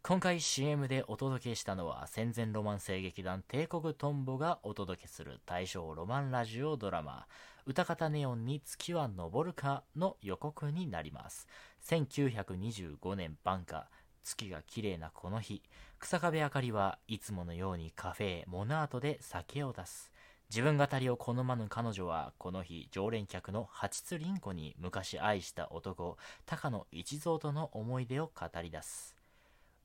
[0.08, 7.28] 今回 CM でお届けしたのは戦前ロマン声劇団帝国トンボがお届けする大正ロマンラジオドラマ
[7.65, 11.46] 歌方ネオンに月は昇るかの予告になります。
[11.84, 13.84] 1925年晩夏
[14.24, 15.62] 月が綺麗なこの日。
[16.00, 20.13] 草壁あかりはいつものようにカフェモナートで酒を出す。
[20.50, 26.15] 自分語りを好まぬ彼女はこの日常連客の八津凛子に昔愛した男
[26.46, 29.17] 高野一蔵との思い出を語り出す。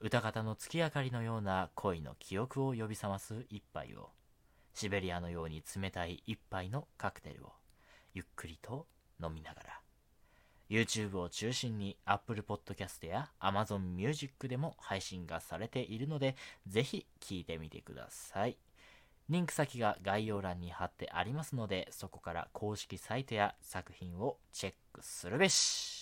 [0.04, 4.10] 歌方の月明かりのような恋の記憶を呼び覚ます一杯を、
[4.74, 7.52] シベリアのように冷たい一杯のカクテルを、
[8.12, 8.88] ゆっくりと
[9.22, 9.80] 飲みながら、
[10.68, 16.34] YouTube を中心に Apple Podcast や Amazon Music でも配信がされているので、
[16.66, 18.56] ぜひ聴いてみてください。
[19.28, 26.01] リンク先が概要欄に貼ってありますので、そこから公式サイトや作品をチェックするべし。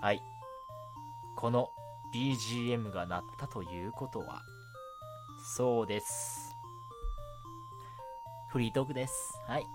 [0.00, 0.22] はい。
[1.36, 1.70] この
[2.14, 4.42] BGM が鳴ったということは、
[5.54, 6.56] そうです。
[8.48, 9.38] フリートークです。
[9.46, 9.66] はい。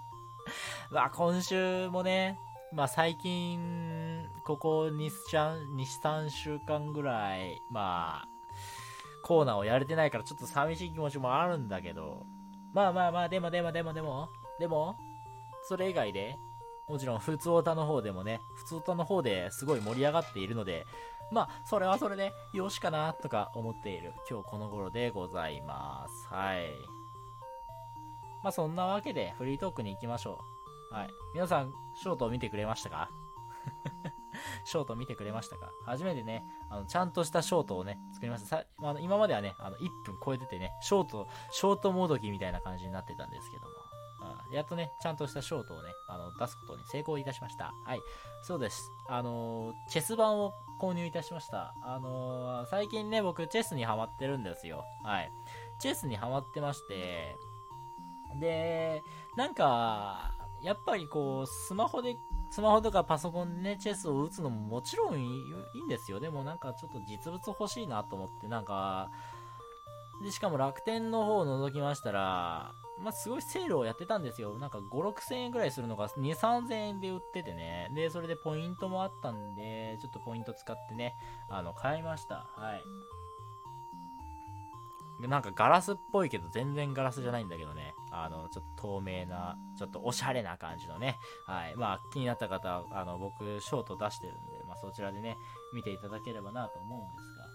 [0.90, 2.38] まあ今週もね、
[2.72, 8.28] まあ最近、ここ2、3週間ぐらい、まあ、
[9.22, 12.26] コーナーをやれてないからちょっと寂しい気持ちもあるんだけど、
[12.74, 14.96] まあまあまあ、でもでもでもでも、でも、
[15.62, 16.36] それ以外で、
[16.88, 20.86] もちろん、普通歌の方でもね、普通歌の方ですごい盛り上がっているので、
[21.32, 26.28] まあ、それはそれで、よしかな、とか思っている、今日この頃でございます。
[26.28, 26.70] はい。
[28.44, 30.38] まあ、そんなわけで、フリートークに行きましょ
[30.92, 30.94] う。
[30.94, 31.08] はい。
[31.34, 33.10] 皆さん、ショートを見てくれましたか？
[34.64, 35.72] ショート見てくれましたか？
[35.84, 38.58] 初めてね、あの、ちゃんとしたショートをね、作りました。
[38.58, 43.75] さあの今まではね、あの、1分超えててね、ショート、ショートもどきみたいな感じになってたんですけども。
[44.52, 47.72] やっとね、ちゃんとしたショートをね、あの、出すことに成功いたしました。
[47.84, 48.00] はい。
[48.42, 48.90] そうです。
[49.08, 51.74] あのチェス版を購入いたしました。
[51.82, 54.84] あの最近ね、僕、チェスにハマってるんですよ。
[55.02, 55.30] はい。
[55.78, 57.36] チェスにハマってまして、
[58.40, 59.02] で、
[59.36, 60.32] なんか、
[60.62, 62.16] やっぱりこう、スマホで、
[62.50, 65.24] スマホとかパソコンでね、チェスを打つのももちろんい
[65.74, 66.20] いんですよ。
[66.20, 69.10] でもなんかちょっと実物欲しいなと思って、なんか、
[70.22, 74.58] で、しかも楽天の方を覗きましたら、まあ、すごいセールをやってたんですよ。
[74.58, 77.90] なんか5、6千円ぐらいするのが2、3千円で売っててね。
[77.94, 81.14] で、それでポイントもあったんで、ちょっとポイント使ってね、
[81.50, 82.46] あの、買いました。
[82.56, 82.82] はい。
[85.28, 87.94] なんかガラスっぽいけど全然ガラスじゃないんだけどね。
[88.10, 91.18] あの、ちょっと透明な、ちょっとおしゃれな感じのね。
[91.46, 91.76] はい。
[91.76, 95.36] まあ、気になった方は、あの、僕、ショート出してるんで、まあ、そちらでね、
[95.72, 97.46] 見ていただければなと思うんですが。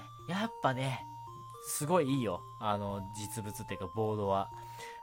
[0.00, 1.06] ね、やっぱね、
[1.62, 2.42] すごいいいよ。
[2.58, 4.50] あの、実物っていうか、ボードは。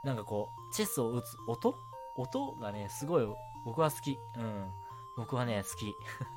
[0.04, 1.74] なんかこう、チェスを打つ音？
[2.16, 3.26] 音がね、すごい、
[3.64, 4.18] 僕は好き。
[4.36, 4.70] うん。
[5.16, 5.94] 僕はね、好き。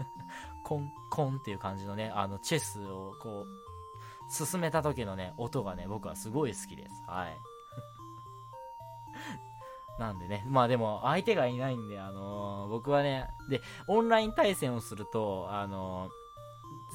[0.63, 7.03] コン、コンっていう感じのね、あの、チェスをこう、進めた時のね、音がね、僕はすごい好きです。
[7.07, 7.37] はい。
[9.99, 16.22] なんでね、まあでも、相手がいないんで、あのー僕はね、で、オンライン対戦をすると、あのー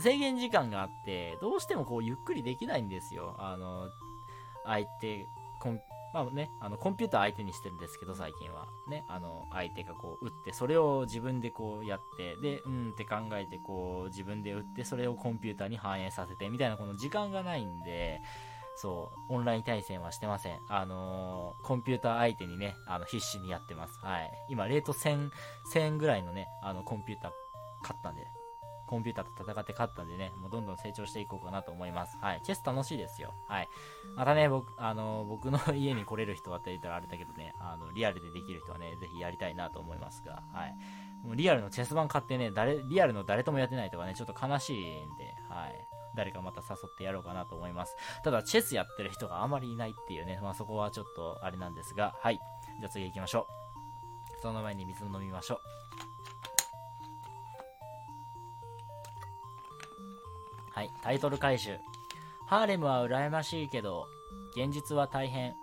[0.03, 3.37] 制限時間があって、どうしてもこう、ゆっくりできないんですよ。
[3.39, 3.89] あの
[4.65, 5.27] 相手、
[5.61, 5.81] コン、
[6.15, 8.67] まあね、あの、コンピューター相手にしてるんですけど、最近は。
[8.89, 18.21] ね、あの、相手がこう、打って、それを自分でこうやって、で、うんって考えて、こう、自分で打って、それをコンピューターに反映させて、みたいな、この時間がないんで、
[18.77, 20.59] そう、オンライン対戦はしてません。
[20.69, 23.99] あのーコンピューター相手にね、あの、必死にやってます。
[24.01, 24.31] はい。
[24.49, 25.31] 今、レート1000、
[25.75, 27.33] 1000ぐらいのね、あの、コンピューター
[27.83, 28.23] 買ったんで、
[28.89, 32.17] コンピューターと戦って勝ったんでね、もうどんどん成長していこうかなと思います。
[32.21, 32.41] はい。
[32.43, 33.35] チェス楽しいですよ。
[33.47, 33.69] はい。
[34.17, 40.75] またね、僕、あの、僕の 家に来れる人はって言ったらあれだけどね、あの、リアルでできる人はね、ぜひやりたいなと思いますが、はい。
[41.23, 45.87] もうリアルのチェス版買ってね、誰、リアルの誰ともやってないとかね、ちょっと悲しいんで、はい。
[46.15, 47.97] 誰かまた誘ってやろうかなと思います。
[48.25, 52.41] ただ、チェスやってる人があまりいないっていうね、まあそこはちょっとあれなんですが、はい。
[52.81, 53.47] じゃあ次行きましょ
[54.39, 54.41] う。
[54.41, 56.08] その前に水を飲みましょう。
[60.79, 61.77] はい、タイトル回収。
[62.47, 64.07] ハーレムは羨ましいけど、
[64.57, 65.57] 現実は大変。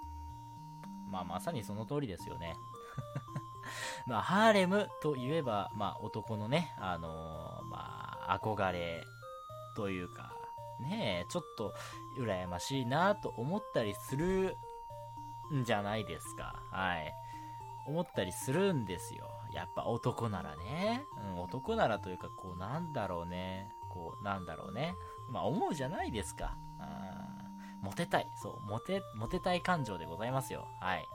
[1.09, 2.57] まあ、まさにその通りですよね。
[4.07, 9.05] まあ、ハーレムといえば、まあ、男のね、あのーまあ、憧れ
[9.78, 10.34] というか、
[10.82, 11.74] ねえ、ちょっと
[12.20, 14.57] 羨ましいなと思ったりする
[15.53, 16.61] んじゃないですか。
[16.72, 17.13] はい。
[17.88, 19.30] 思ったりするんですよ。
[19.53, 21.05] やっぱ男ならね。
[21.36, 23.72] うん、男ならというか、こう、なんだろうね。
[23.96, 24.96] こう、なんだろうね。
[25.32, 26.56] まあ、思うじゃないですか。
[26.80, 27.86] うん。
[27.86, 28.28] モテたい。
[28.36, 30.68] そう、モテ、モテたい感情でございますよ。
[30.82, 31.06] はい。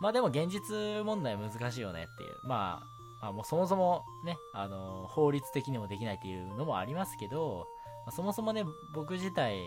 [0.00, 2.48] まあでも現実問題難しいよねっていう。
[2.48, 2.86] まあ、
[3.22, 7.66] まあもうそもそもね、あの、法律的にもできないっていうのもありますけど、
[8.04, 9.58] まあそもそもね、僕自体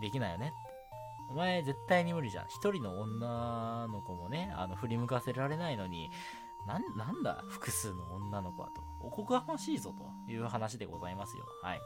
[0.00, 0.52] できないよね
[1.30, 2.46] お前絶対に無理じゃん。
[2.48, 6.10] 一人の女の子もね、あの、振り向かせられないのに、
[6.66, 7.44] なん、なんだ？
[7.48, 8.82] 複数の女の子はと。
[9.00, 9.94] おこがましいぞ
[10.26, 11.44] という話でございますよ。
[11.62, 11.80] はい。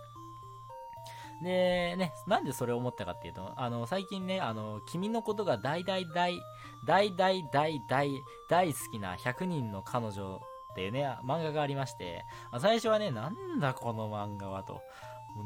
[1.42, 6.38] で、ね、なんでそれを思ったかっていうと、あの、最近ね、あの、君のことが大大大、
[6.86, 8.10] 大大大大
[8.48, 10.40] 大好きな100人の彼女
[10.72, 12.24] っていうね、漫画がありまして、
[12.60, 14.80] 最初はね、なんだこの漫画はと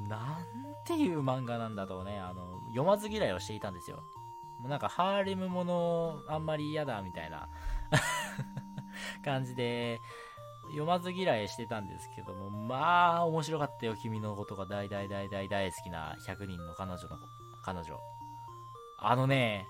[0.08, 0.44] なん
[0.84, 4.02] ていう漫画なんだとね、あの、読まず嫌いをしていたんですよ。
[4.58, 7.48] もうなんかハーレムものあんまり嫌だみたいな
[9.22, 10.00] 感じで、
[10.68, 13.94] 読まず嫌いしてたんですけども、まあ、面白かったよ。
[13.96, 17.16] 君のことが大大大大大好きな100人の彼女の、
[17.64, 17.98] 彼女。
[18.98, 19.66] あのね、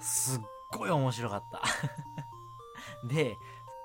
[0.00, 0.42] すっ
[0.72, 1.62] ごい面白かった。
[3.06, 3.38] で、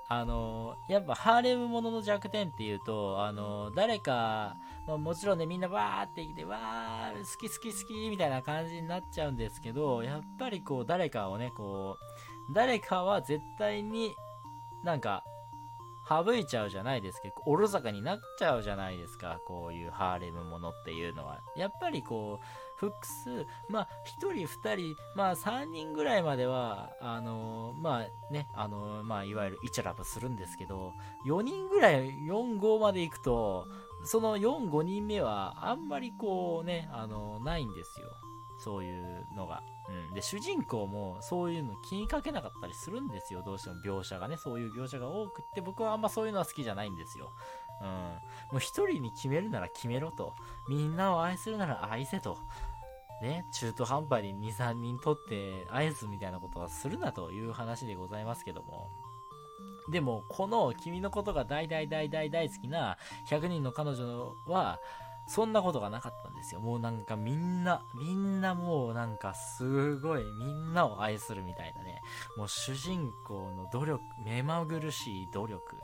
[0.08, 4.56] あの、やっぱハーレムものの弱点っていうと、あの、誰か、
[4.86, 11.96] まあ、もちろんね、みんなわーって来て、わー、好き好き好きみたいな感じになっちゃうんですけど、やっぱりこう、誰かをね、こ
[12.50, 14.14] う、誰かは絶対に
[14.84, 15.24] なんか、
[16.08, 21.40] 省いちゃうじゃないですけど、おろそかになっちゃうじゃないですか、こういうハーレムものっていうのは。
[21.56, 22.46] やっぱりこう、
[22.76, 23.88] 複数、まあ、
[24.20, 30.92] 1人、2人、まあ、3人ぐらいまでは、あのー、まあね、あのー、まあ、いわゆるイチャラブするんですけど、
[31.26, 33.66] 4人ぐらい、4、5まで行くと、
[34.04, 38.08] その4、5人目は、あんまりこうね、あのー、ないんですよ。
[38.58, 39.62] そういうのが。
[39.88, 40.14] うん。
[40.14, 43.42] で、主人公もそういうの気にかけなかったりするんですよ。
[43.44, 47.30] どうしても描写がね、そういう描写が多くって、僕はあんまそういうのは好きじゃないんですよ。
[47.80, 47.88] うん。
[47.88, 48.18] も
[48.54, 50.34] う一人に決めるなら決めろと。
[50.68, 52.38] みんなを愛するなら愛せと。
[53.22, 58.90] ね、中途半端に2、3人取って愛すみたいなことはするなという話でございますけども。
[59.90, 62.96] でも、この君のことが大大大大大好きな
[63.28, 64.80] 100人の彼女は、
[65.26, 66.60] そんなことがなかったんですよ。
[66.60, 72.02] もうなんかみんな、みんなもうなんかすごいみんなを愛するみたいなね。
[72.36, 75.76] もう主人公の努力、目まぐるしい努力。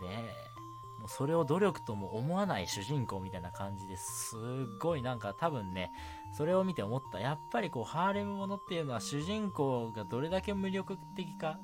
[0.00, 0.54] ねえ
[0.98, 4.40] もうそれを努力とも思わない主人公みたいな感じですっ
[4.80, 5.92] ごいなんか多分ね、
[6.32, 7.20] それを見て思った。
[7.20, 11.58] やっぱりこうハーレムものっていうのは主人公がどれだけ魅力的か、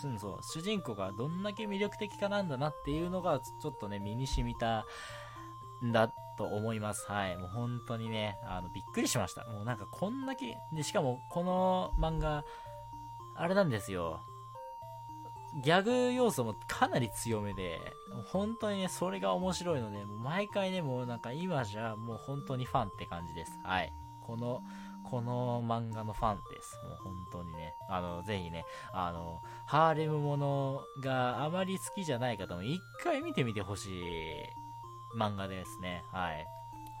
[0.00, 0.18] ん？
[0.18, 4.86] そう、主人公がどんだけ魅力的かなんだなっていうのがちょっとね、身に染みた
[5.92, 7.06] だと思います。
[7.10, 7.36] はい。
[7.36, 9.44] もう本当にね、あの、びっくりしました。
[9.44, 12.44] もうなんかこんだけ、で、しかもこの漫画、
[13.36, 14.20] あれなんですよ。
[15.62, 17.78] ギャグ要素もかなり強めで、
[18.26, 23.58] 本当にね、それが面白いので、もう毎回ね、もうなんか今じゃもう本当にファンって感じです。
[23.62, 23.92] はい。
[24.20, 24.62] この、
[25.04, 26.80] この漫画のファンです。
[26.82, 27.74] もう本当にね。
[27.88, 34.63] あの、ぜひね、あの、ハーレムものがあまり好きじゃない方も一回見てみてほしい
[35.16, 36.04] 漫画ですね。
[36.12, 36.46] はい。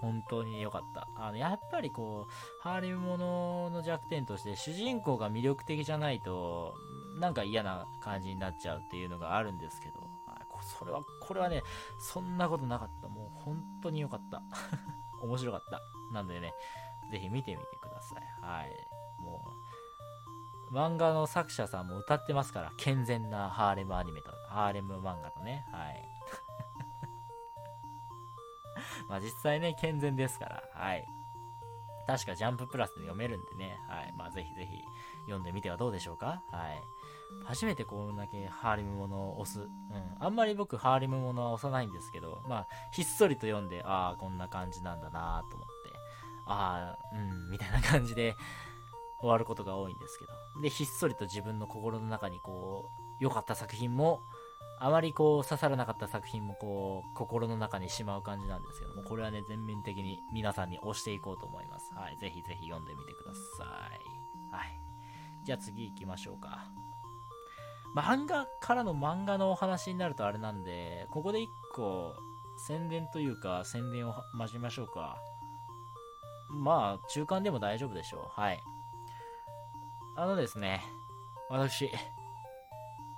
[0.00, 1.08] 本当に良かった。
[1.16, 6.74] あの、やっぱりこう、ハーレムものの弱点として、主人公が魅力的じゃないと、
[7.20, 10.04] なんか嫌な感じになっちゃうっていうのがあるんですけど、
[10.64, 11.62] それは、これはね、
[11.98, 13.08] そんなことなかった。
[13.08, 14.42] もう本当に良かった。
[15.22, 15.80] 面白かった。
[16.12, 16.54] なんでね、
[17.10, 18.22] ぜひ見てみてください。
[18.40, 19.22] はい。
[19.22, 19.44] も
[20.70, 26.13] う、漫画の作者さんも歌ってますから、健全なハーレムアニメと、ハーレム漫画とね、はい。
[29.08, 31.06] まあ実際ね、健全ですから、はい。
[32.06, 34.12] 確かジャンププラスで読めるんでね、はい。
[34.12, 34.84] まあぜひぜひ
[35.22, 36.82] 読んでみてはどうでしょうかはい。
[37.44, 39.60] 初めてこんだけハーレムものを押す。
[39.60, 39.68] うん。
[40.18, 45.74] あんまり僕ハーレムものは押さないんですけど、まあ、ひっそりと読んで、ああ、こんな感じなんだなと思って、
[46.46, 48.36] ああ、うん、みたいな感じで
[49.20, 50.62] 終わることが多いんですけど。
[50.62, 54.20] で、ひっそりと自分の心の中にこう、良かった作品も、
[54.84, 61.90] あまりこう刺さらなかった作品もこう心の中にしまう感じなんですけどもこれはね全面的に皆さんに押していこうと思います。
[61.94, 64.54] はいぜひぜひ読んでみてください。
[64.54, 64.78] はい。
[65.42, 66.66] じゃあ次行きましょうか。
[67.96, 72.14] 漫画からの漫画のお話になるとあれなんでここで一個
[72.58, 75.16] 宣伝というか宣伝を交えましょうか。
[76.50, 78.38] まあ中間でも大丈夫でしょう。
[78.38, 78.60] はい。
[80.14, 80.82] あのですね
[81.48, 81.90] 私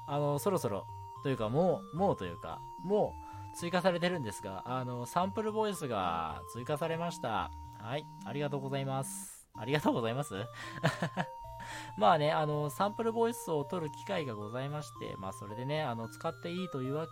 [0.07, 0.87] あのそろそろ
[1.23, 3.15] というか、もう、もうというか、も
[3.55, 7.51] う追加されてるんですが、あの、サンプルボイスが追加されました。
[7.81, 9.47] はい、ありがとうございます。
[9.55, 10.35] ありがとうございます？
[11.99, 17.07] まあね、あの、サンプルボイスを取る機会がございまして、まあそれでね、あの、使っていいというわ、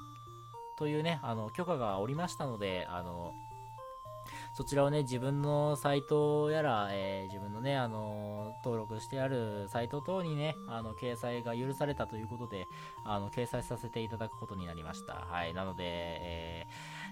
[0.76, 3.32] というね、あの、許可がおりましたので、あの、
[4.55, 12.66] そちらをね、自分のサイトやら、えー、自分のね、あの登録してあるサイト等にね、あの、掲載が許されたということで、
[13.05, 15.14] あの、掲載させていただくことになりました。
[15.14, 15.55] はい。
[15.55, 16.66] なので、え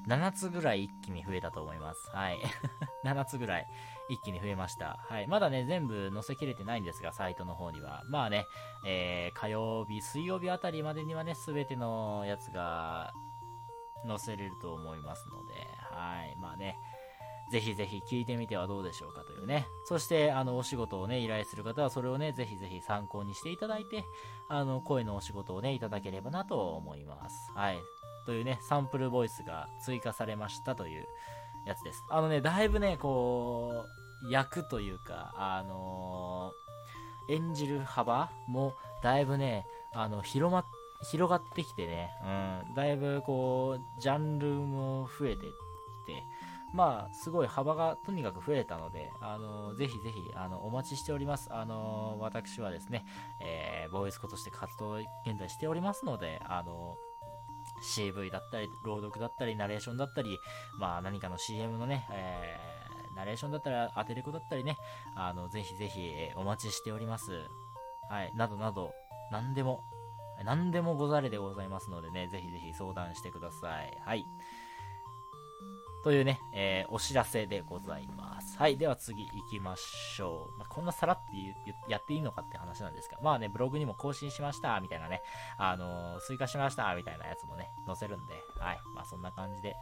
[0.07, 2.09] ー、7つぐらい一気に増えたと思います。
[2.13, 2.39] はい。
[3.05, 3.67] 7つぐらい
[4.09, 5.01] 一気に増えました。
[5.09, 5.27] はい。
[5.27, 8.05] まだね、全部載せきれてないんですが、サイトの方には。
[8.09, 8.47] まあね、
[8.87, 13.13] えー、火曜日、水曜日あたりまでにはね、すべてのやつが
[14.07, 15.55] 載せれると思いますので、
[15.91, 16.37] はい。
[16.37, 16.79] まあね、
[17.53, 19.67] ぜひぜひ聞いてみてはどうでしょうかというね。
[19.85, 24.05] そして、あの、お仕事をね、依頼する方は、それをね、ぜひぜひ参考にしていただいて、
[24.49, 27.53] あの、声のお仕事をね、いただければなと思います。
[27.55, 27.79] はい。
[28.25, 31.07] というね、サンプルボイスが追加されましたという、
[31.67, 32.05] やつです。
[32.09, 33.85] あのね、だいぶね、こ
[34.25, 36.73] う、役というか、あのー
[37.29, 40.65] 演じる幅もだいぶね、あの、広まっ、
[41.09, 42.11] 広がってきてね、
[42.67, 45.53] うん、だいぶこう、ジャンルも増えてきて、
[46.73, 51.49] まあ、すごい幅がとにかく増えたので、あのぜひぜひ、あの、お待ちしております。
[51.53, 53.05] あの私はですね、
[53.41, 54.95] えーボーイスコとして活動
[55.27, 56.97] 現在しておりますので、あの
[57.83, 60.39] CV だったり、朗読だったり、ナレーションだったり、
[60.79, 62.73] まあ何かの CM のね、えー
[63.15, 64.77] ナレーションだったり、アテレコだったりね、
[65.15, 67.33] あの、ぜひぜひ、お待ちしております。
[68.09, 68.93] はい、などなど、
[69.31, 69.85] 何でも、
[70.45, 73.99] 何でもござれでございますのでね、ぜひぜひ相談してください。
[74.05, 74.27] はい。
[76.03, 78.59] というね、えーお知らせでございます。
[78.59, 78.77] はい。
[78.77, 80.59] では次行きましょう。
[80.59, 81.23] まあ、こんなさらって
[81.89, 85.23] やっていいのかって話なんですが、まあね、ブログにも更新しました、みたいなね、
[85.59, 88.81] あのー追加しました、みたいなやつもね、載せるんで、はい。
[88.95, 89.75] まあそんな感じで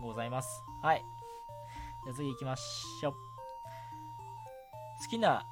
[0.00, 0.48] ございます。
[0.82, 1.04] はい。
[2.04, 3.12] じゃ次行きましょう。
[5.02, 5.46] 好きな、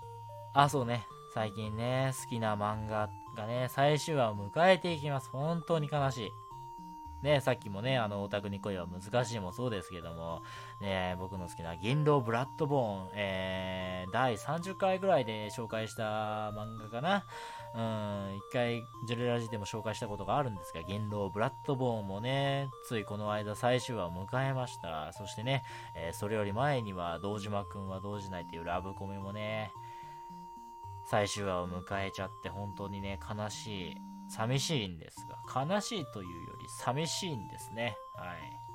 [0.55, 5.29] あ、そうね、最近ね、好きな漫画がね、最終話を迎えていきます。
[5.31, 6.31] 本当に悲しい。
[7.23, 10.43] ね、さっきもね、あの、オタクに恋は難しいもそうですけども、
[10.81, 17.25] ね、僕の好きな銀狼ブラッドボーン、えー、第30回ぐらいで紹介した漫画かな。
[17.75, 25.12] うん、一回、ジュレラジでも紹介したことがあるんですが、銀狼ブラッドボーンもね、ついこの間最終話を迎えました。
[25.12, 25.62] そしてね、
[25.95, 29.71] えーそれより前には、堂島くんは動じないっていうラブコメもね、
[31.05, 33.97] 最終話を迎えちゃって本当にね、悲しい、
[34.29, 37.97] 寂しいんですが、悲しいというより寂しいんですね。
[38.16, 38.66] はい。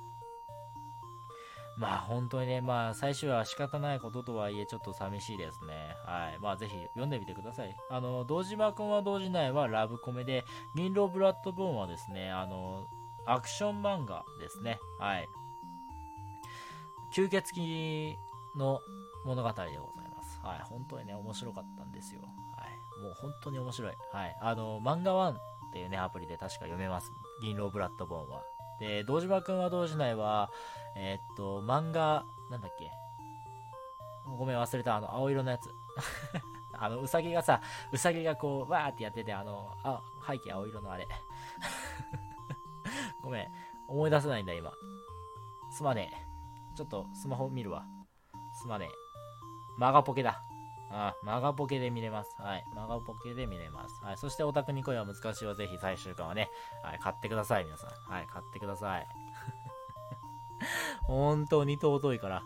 [1.78, 5.96] まあ本当にね、まあ最終は仕方ないこととはいえちょっと寂しいですね。
[6.04, 6.38] はい。
[6.40, 7.74] まあぜひ読んでみてください。
[7.90, 10.44] あの、堂島くんは動じないはラブコメで、
[10.76, 12.86] 銀狼ブラッドボーンはですね、あの、
[13.26, 14.78] アクション漫画ですね。
[14.98, 15.28] はい。
[17.14, 18.18] 吸血鬼
[18.56, 18.80] の
[19.24, 20.40] 物語でございます。
[20.42, 20.60] はい。
[20.68, 22.22] 本当にね、面白かったんですよ。
[23.02, 23.92] もう本当に面白い。
[24.12, 24.36] はい。
[24.40, 25.36] あの、漫画ワンっ
[25.72, 27.10] ていうね、アプリで確か読めます。
[27.42, 28.42] 銀狼ブラッドボーンは。
[28.78, 30.50] で、堂島くんは動じないは、
[30.96, 32.90] えーっと、漫画、なんだっけ？
[34.38, 34.96] ごめん、忘れた。
[34.96, 35.68] あの、青色のやつ。
[36.78, 37.60] あの、うさぎがさ、
[37.92, 41.06] うさぎがこう、わーってやってて、あの、あ、背景青色のあれ。
[43.22, 43.48] ごめん、
[43.88, 44.72] 思い出せないんだ、今。
[45.70, 46.76] すまねえ。
[46.76, 47.84] ちょっと、スマホ見るわ。
[48.60, 48.88] すまねえ。
[49.78, 50.42] マガポケだ。
[50.92, 52.36] あ、マガポケで見れます。
[52.38, 52.64] はい。
[52.74, 54.04] マガポケで見れます。
[54.04, 54.18] はい。
[54.18, 56.50] そして、オタクに恋は難しいはぜひ最終巻はね、
[56.82, 57.90] はい、買ってください、皆さん。
[58.12, 59.08] はい、買ってください。
[61.04, 62.42] 本当に尊いから。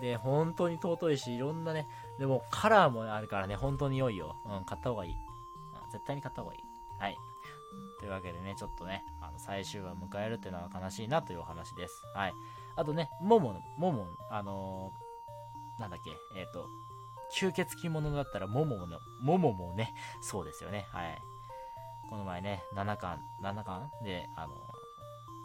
[0.00, 4.36] で、本当に尊いし、いろんなね、でもカラーもあるからね、本当に良いよ。
[4.44, 5.12] うん、買った方がいい。
[5.12, 5.26] うん
[5.92, 6.60] 絶対に買った方がいい。
[6.98, 7.16] はい。
[8.00, 12.02] というわけでね、ちょっとね、あの最終話を迎えるっていうのは悲しいなというお話です。
[12.14, 12.34] はい。
[12.74, 15.06] あとね、モモの、モモ、あのー
[15.78, 16.68] なんだっけ、えっ、と、
[17.32, 20.86] 吸血鬼ものだったら、モモの、モモもね、そうですよね。
[20.90, 21.18] はい。
[22.08, 23.90] この前ね、7巻、7巻？
[24.02, 24.54] で、あの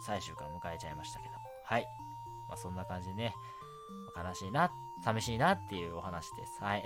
[0.02, 1.40] 最終巻迎えちゃいましたけども。
[1.64, 1.88] はい。
[2.48, 3.36] まあ、そんな感じでね、
[4.16, 4.72] 悲しいな、
[5.04, 6.64] 寂しいなっていうお話です。
[6.64, 6.84] はい。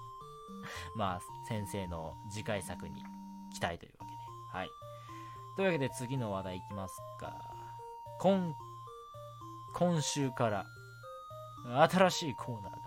[0.94, 3.04] まあ、先生の次回作に
[3.52, 4.18] 期待というわけで。
[4.58, 4.70] はい。
[5.56, 7.34] というわけで次の話題いきますか。
[8.20, 8.54] 今、
[9.74, 10.66] 今週から
[11.88, 12.77] 新しいコーナー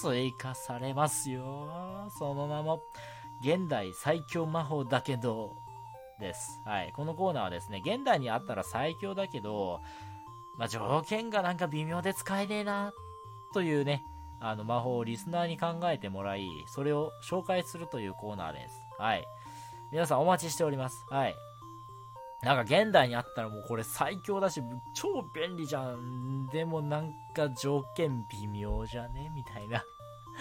[0.00, 2.10] 追加されますよ。
[2.18, 2.82] その名も、
[3.40, 5.56] 現代最強魔法だけど、
[6.18, 6.60] です。
[6.64, 6.92] はい。
[6.92, 9.80] このコーナーはですね、現代にあったら最強だけど、
[10.58, 12.92] まあ、条件がなんか微妙で使えねえな、
[13.52, 14.04] というね、
[14.40, 18.74] あの魔法をリスナーに考えてもらい、それを紹介するというコーナーです。
[18.98, 19.24] はい。
[19.90, 21.04] 皆さんお待ちしております。
[21.10, 21.34] はい。
[22.44, 24.62] なんか現代にあったらもうこれ最強だし、
[24.94, 26.46] 超便利じゃん。
[26.52, 29.30] でもなんか条件微妙じゃね？
[29.34, 29.82] みたいな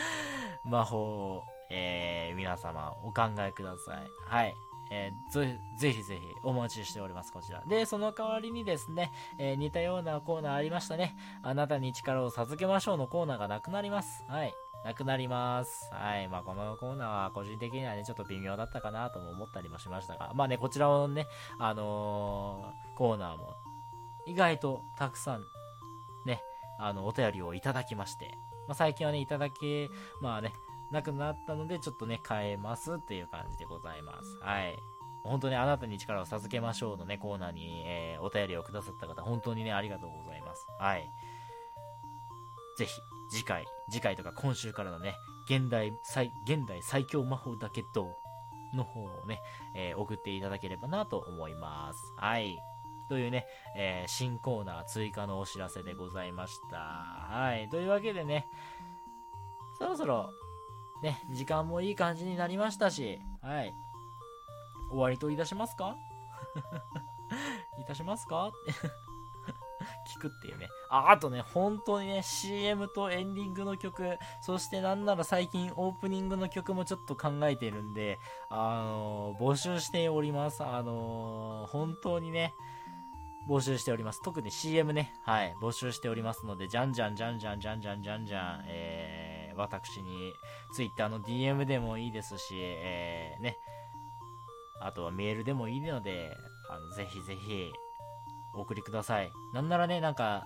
[0.65, 0.97] 魔法
[1.37, 4.07] を、えー、皆様お考えください。
[4.27, 4.53] はい。
[4.91, 7.63] えーぜぜひぜひお待ちしております、こちら。
[7.65, 11.15] で、その代わりにですね、えー似たようなコーナーありましたね。
[11.41, 14.23] あなたに力を授けましょうのコーナーがなくなります。
[14.27, 14.53] はい。
[14.83, 15.89] なくなります。
[15.93, 16.27] はい。
[16.27, 21.27] まあ、このコーナーは個人的にはね、ちょっと微妙だったかなとも思ったりもしましたが、まあね、こちらのね、
[21.59, 23.55] あのーコーナーも、
[24.25, 25.43] 意外とたくさん、
[26.25, 26.41] ね、
[26.79, 29.89] あの、お便りをいただきまして、まあ、最近はね、いただけ、
[30.21, 30.53] まあね、
[30.91, 34.37] なくなったので、ちょっとね、変えますっていう感じでございます。
[34.41, 34.77] はい。
[35.23, 40.67] 本当にあなたに力を授けましょうのね、コーナーに、えーお便りをくださった方、本当にね、ありがとうございます。
[40.77, 41.09] はい。
[42.77, 42.91] ぜひ、
[43.29, 45.15] 次回、次回とか今週からのね、
[45.49, 48.17] 現代最、現代最強魔法だけど、
[48.73, 49.39] の方をね、
[49.75, 51.99] えー送っていただければなと思います。
[52.17, 52.57] はい。
[53.09, 53.45] というね、
[53.75, 56.77] えー新コーナー追加のお知らせでございました。
[56.77, 57.69] はい。
[57.69, 58.47] というわけでね、
[59.77, 60.31] そろそろ、
[61.03, 63.73] ね、時間もいい感じになりましたし、はい。
[64.89, 65.95] 終わりといたしますか？
[67.79, 68.51] いたしますか？
[70.23, 70.69] くっていうね。
[70.89, 78.19] あ、あとね、本当にね、CM とエンディングの曲、そしてなんなら最近オープニングの曲もちょっと考えてるんで、
[78.49, 80.63] あのー募集しております。
[80.63, 82.53] あのー本当にね、
[83.47, 84.21] 募集しております。
[84.21, 90.33] 特に CM ね、はい、募集しておりますので、じゃんじゃんじゃんじゃんじゃんじゃんじゃんじゃん、えー、私に
[90.73, 93.57] Twitter の DM でもいいですし、えー、ね、
[94.81, 96.31] あとはメールでもいいので、
[96.69, 97.71] あの、ぜひぜひ、
[98.53, 99.31] お送りください。
[99.53, 100.45] なんならね、なんか、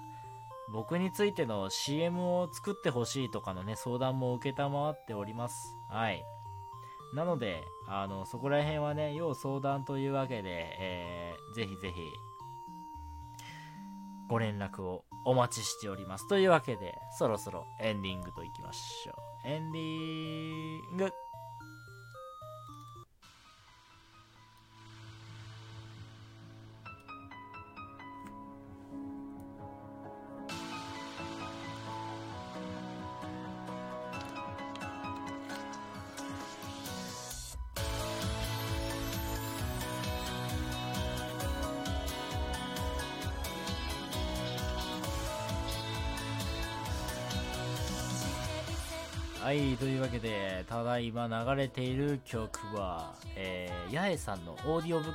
[0.71, 5.75] 僕についての CM を作ってほしいとかのね、相談も受けたまわっております。
[5.89, 6.23] はい。
[7.13, 12.01] なので、あの、そこら辺はね、要相談というわけで、えー、ぜひぜひ、
[14.27, 16.27] ご連絡をお待ちしております。
[16.27, 19.13] というわけで、そろそろエンディングといきましょ
[19.45, 19.47] う。
[19.47, 21.13] エンディング
[49.79, 55.13] というわけで、ただいま流れている曲は、えー、八重さんのオーディオブ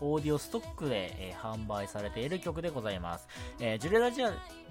[0.00, 3.28] オーディオストックで、えー販売されている曲でございます。
[3.60, 4.22] えージュレラジ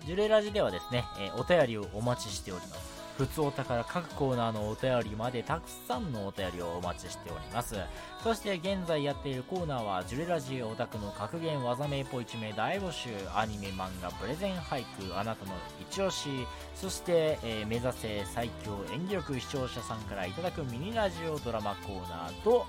[0.05, 2.98] ジュレラジではですね、えーお便りをお待ちしております。
[3.19, 7.75] 普通お宝各コーナーのお便りまでたくさんのお便りをお待ちしております。
[8.23, 15.51] そして現在やっているコーナーは、ジュレラジオオタクの格言技名ポイチ名大募集、アニメ漫画プレゼン俳句、あなたの
[15.81, 16.29] 一押し、
[16.75, 22.65] そして、えー目指せ最強演技力視聴者さんからいただくミニラジオドラマコーナーと、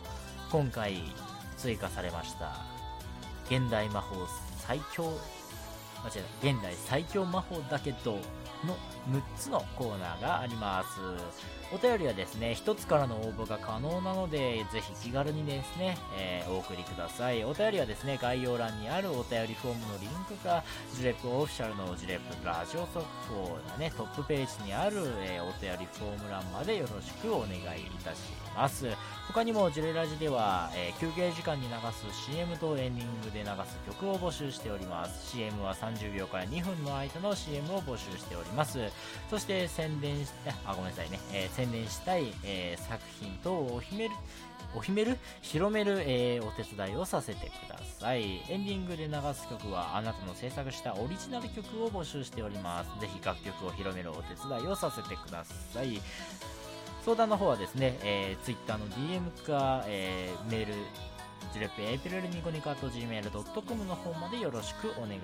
[0.50, 1.00] 今回
[1.58, 2.56] 追加されました、
[3.46, 4.16] 現代魔法
[4.58, 5.04] 最強、
[6.02, 8.18] 間違えた、現代最強魔法だけど、
[8.64, 8.76] の
[9.10, 11.00] 6つのコーナーがあります。
[11.72, 17.44] お便りはですね、1つからの応募が可能なので、ぜひ気軽にですね、えーお送りください。
[17.44, 28.18] お便りはですね、概要欄にあるお便りフォームのリンクか、ジュレップオフィシャルのジュレップラジオ速報のね、トップページにある、えーお便りフォーム欄までよろしくお願いいたし
[28.56, 28.86] ます。
[29.28, 31.74] 他にもジュレラジでは、えー休憩時間に流
[32.12, 38.78] す CM とエンディングで流す曲を募集しております CM は30秒から2分の間の CM を募集しております
[39.28, 44.14] そして宣伝してあごめんなさいね、えー宣伝したい、えー作品等をお秘める
[44.74, 48.42] お秘める広める、えーお手伝いをさせてください。
[48.48, 53.00] エンディングで流す曲はあなたの制作したオリジナル曲を募集しております。
[53.00, 56.00] ぜひ楽曲を広めるお手伝いをさせてください。
[57.04, 60.74] 相談の方はですね、えー、Twitter の DM か、えーメール、
[61.52, 65.20] ジュレッペエイプリルニコニコ at gmail.com の方までよろしくお願いい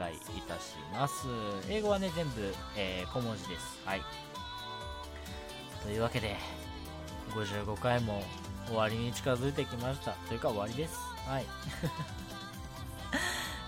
[0.49, 1.27] たします。
[1.69, 3.81] 英語はね、全部、えー小文字です。
[3.85, 4.03] はい。
[5.85, 6.37] というわけで、
[7.31, 8.23] 55回も
[8.67, 10.13] 終わりに近づいてきました。
[10.29, 10.97] というか終わりです。
[11.29, 11.45] はい。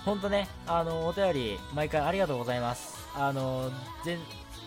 [0.04, 2.98] ほんとね、あの、お便り、毎回ありがとうございます。
[3.14, 3.70] あの、
[4.04, 4.18] 全、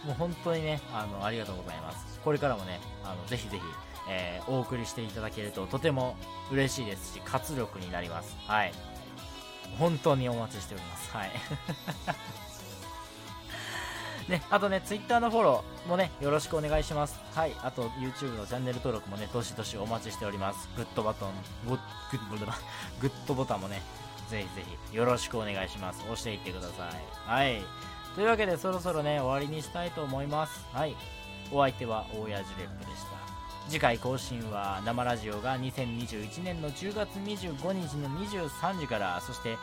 [0.06, 2.20] もう本当にね、あの、ありがとうございます。
[2.24, 3.64] これからもね、あの、ぜひぜひ、
[4.10, 6.16] えーお送りしていただけるととても
[6.52, 8.36] 嬉しいですし、活力になります。
[8.48, 8.74] はい。
[9.78, 11.12] 本当にお待ちしております。
[11.12, 11.32] はい。
[14.30, 17.20] ね、あとね、Twitter のフォローもね、よろしくお願いします。
[17.34, 17.56] はい。
[17.64, 20.70] あと、YouTube のチャンネル登録もね、どしどしお待ちしております。
[20.76, 21.34] グッドバトン、
[21.68, 21.80] グッ、
[22.30, 22.46] グッド、
[23.02, 23.82] グッドボタンもね、
[24.30, 26.02] ぜひぜひ、よろしくお願いします。
[26.02, 27.30] 押していってください。
[27.30, 27.62] はい。
[28.16, 30.66] というわけで、そろそろね、終わりにしたいと思います。
[30.72, 30.96] はい。
[31.52, 32.46] お相手は、大谷ジレッ
[32.80, 33.21] プでした。
[33.70, 39.58] 次回更新は生ラジオが2021年の10月25日の23時からそして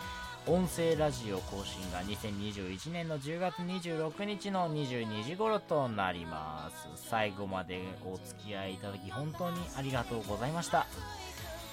[0.46, 6.88] 音声ラジオ更新が2021年の10月26日の22時頃となります。
[7.08, 10.86] 最後までお付き合いいただき本当にありがとうございました。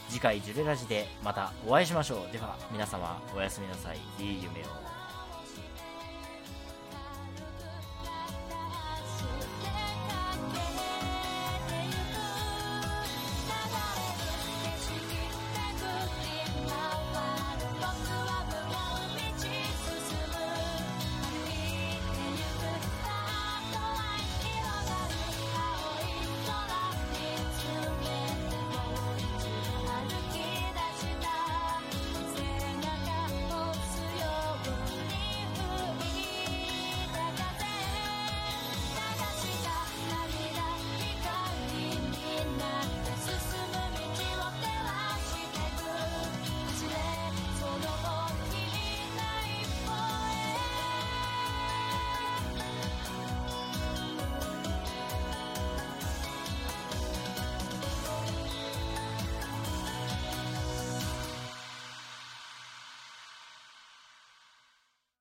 [0.09, 2.33] 次回ジュレラジでまたお会いしましょう。
[2.33, 3.97] では皆様おやすみなさい。
[4.19, 4.84] いい夢を。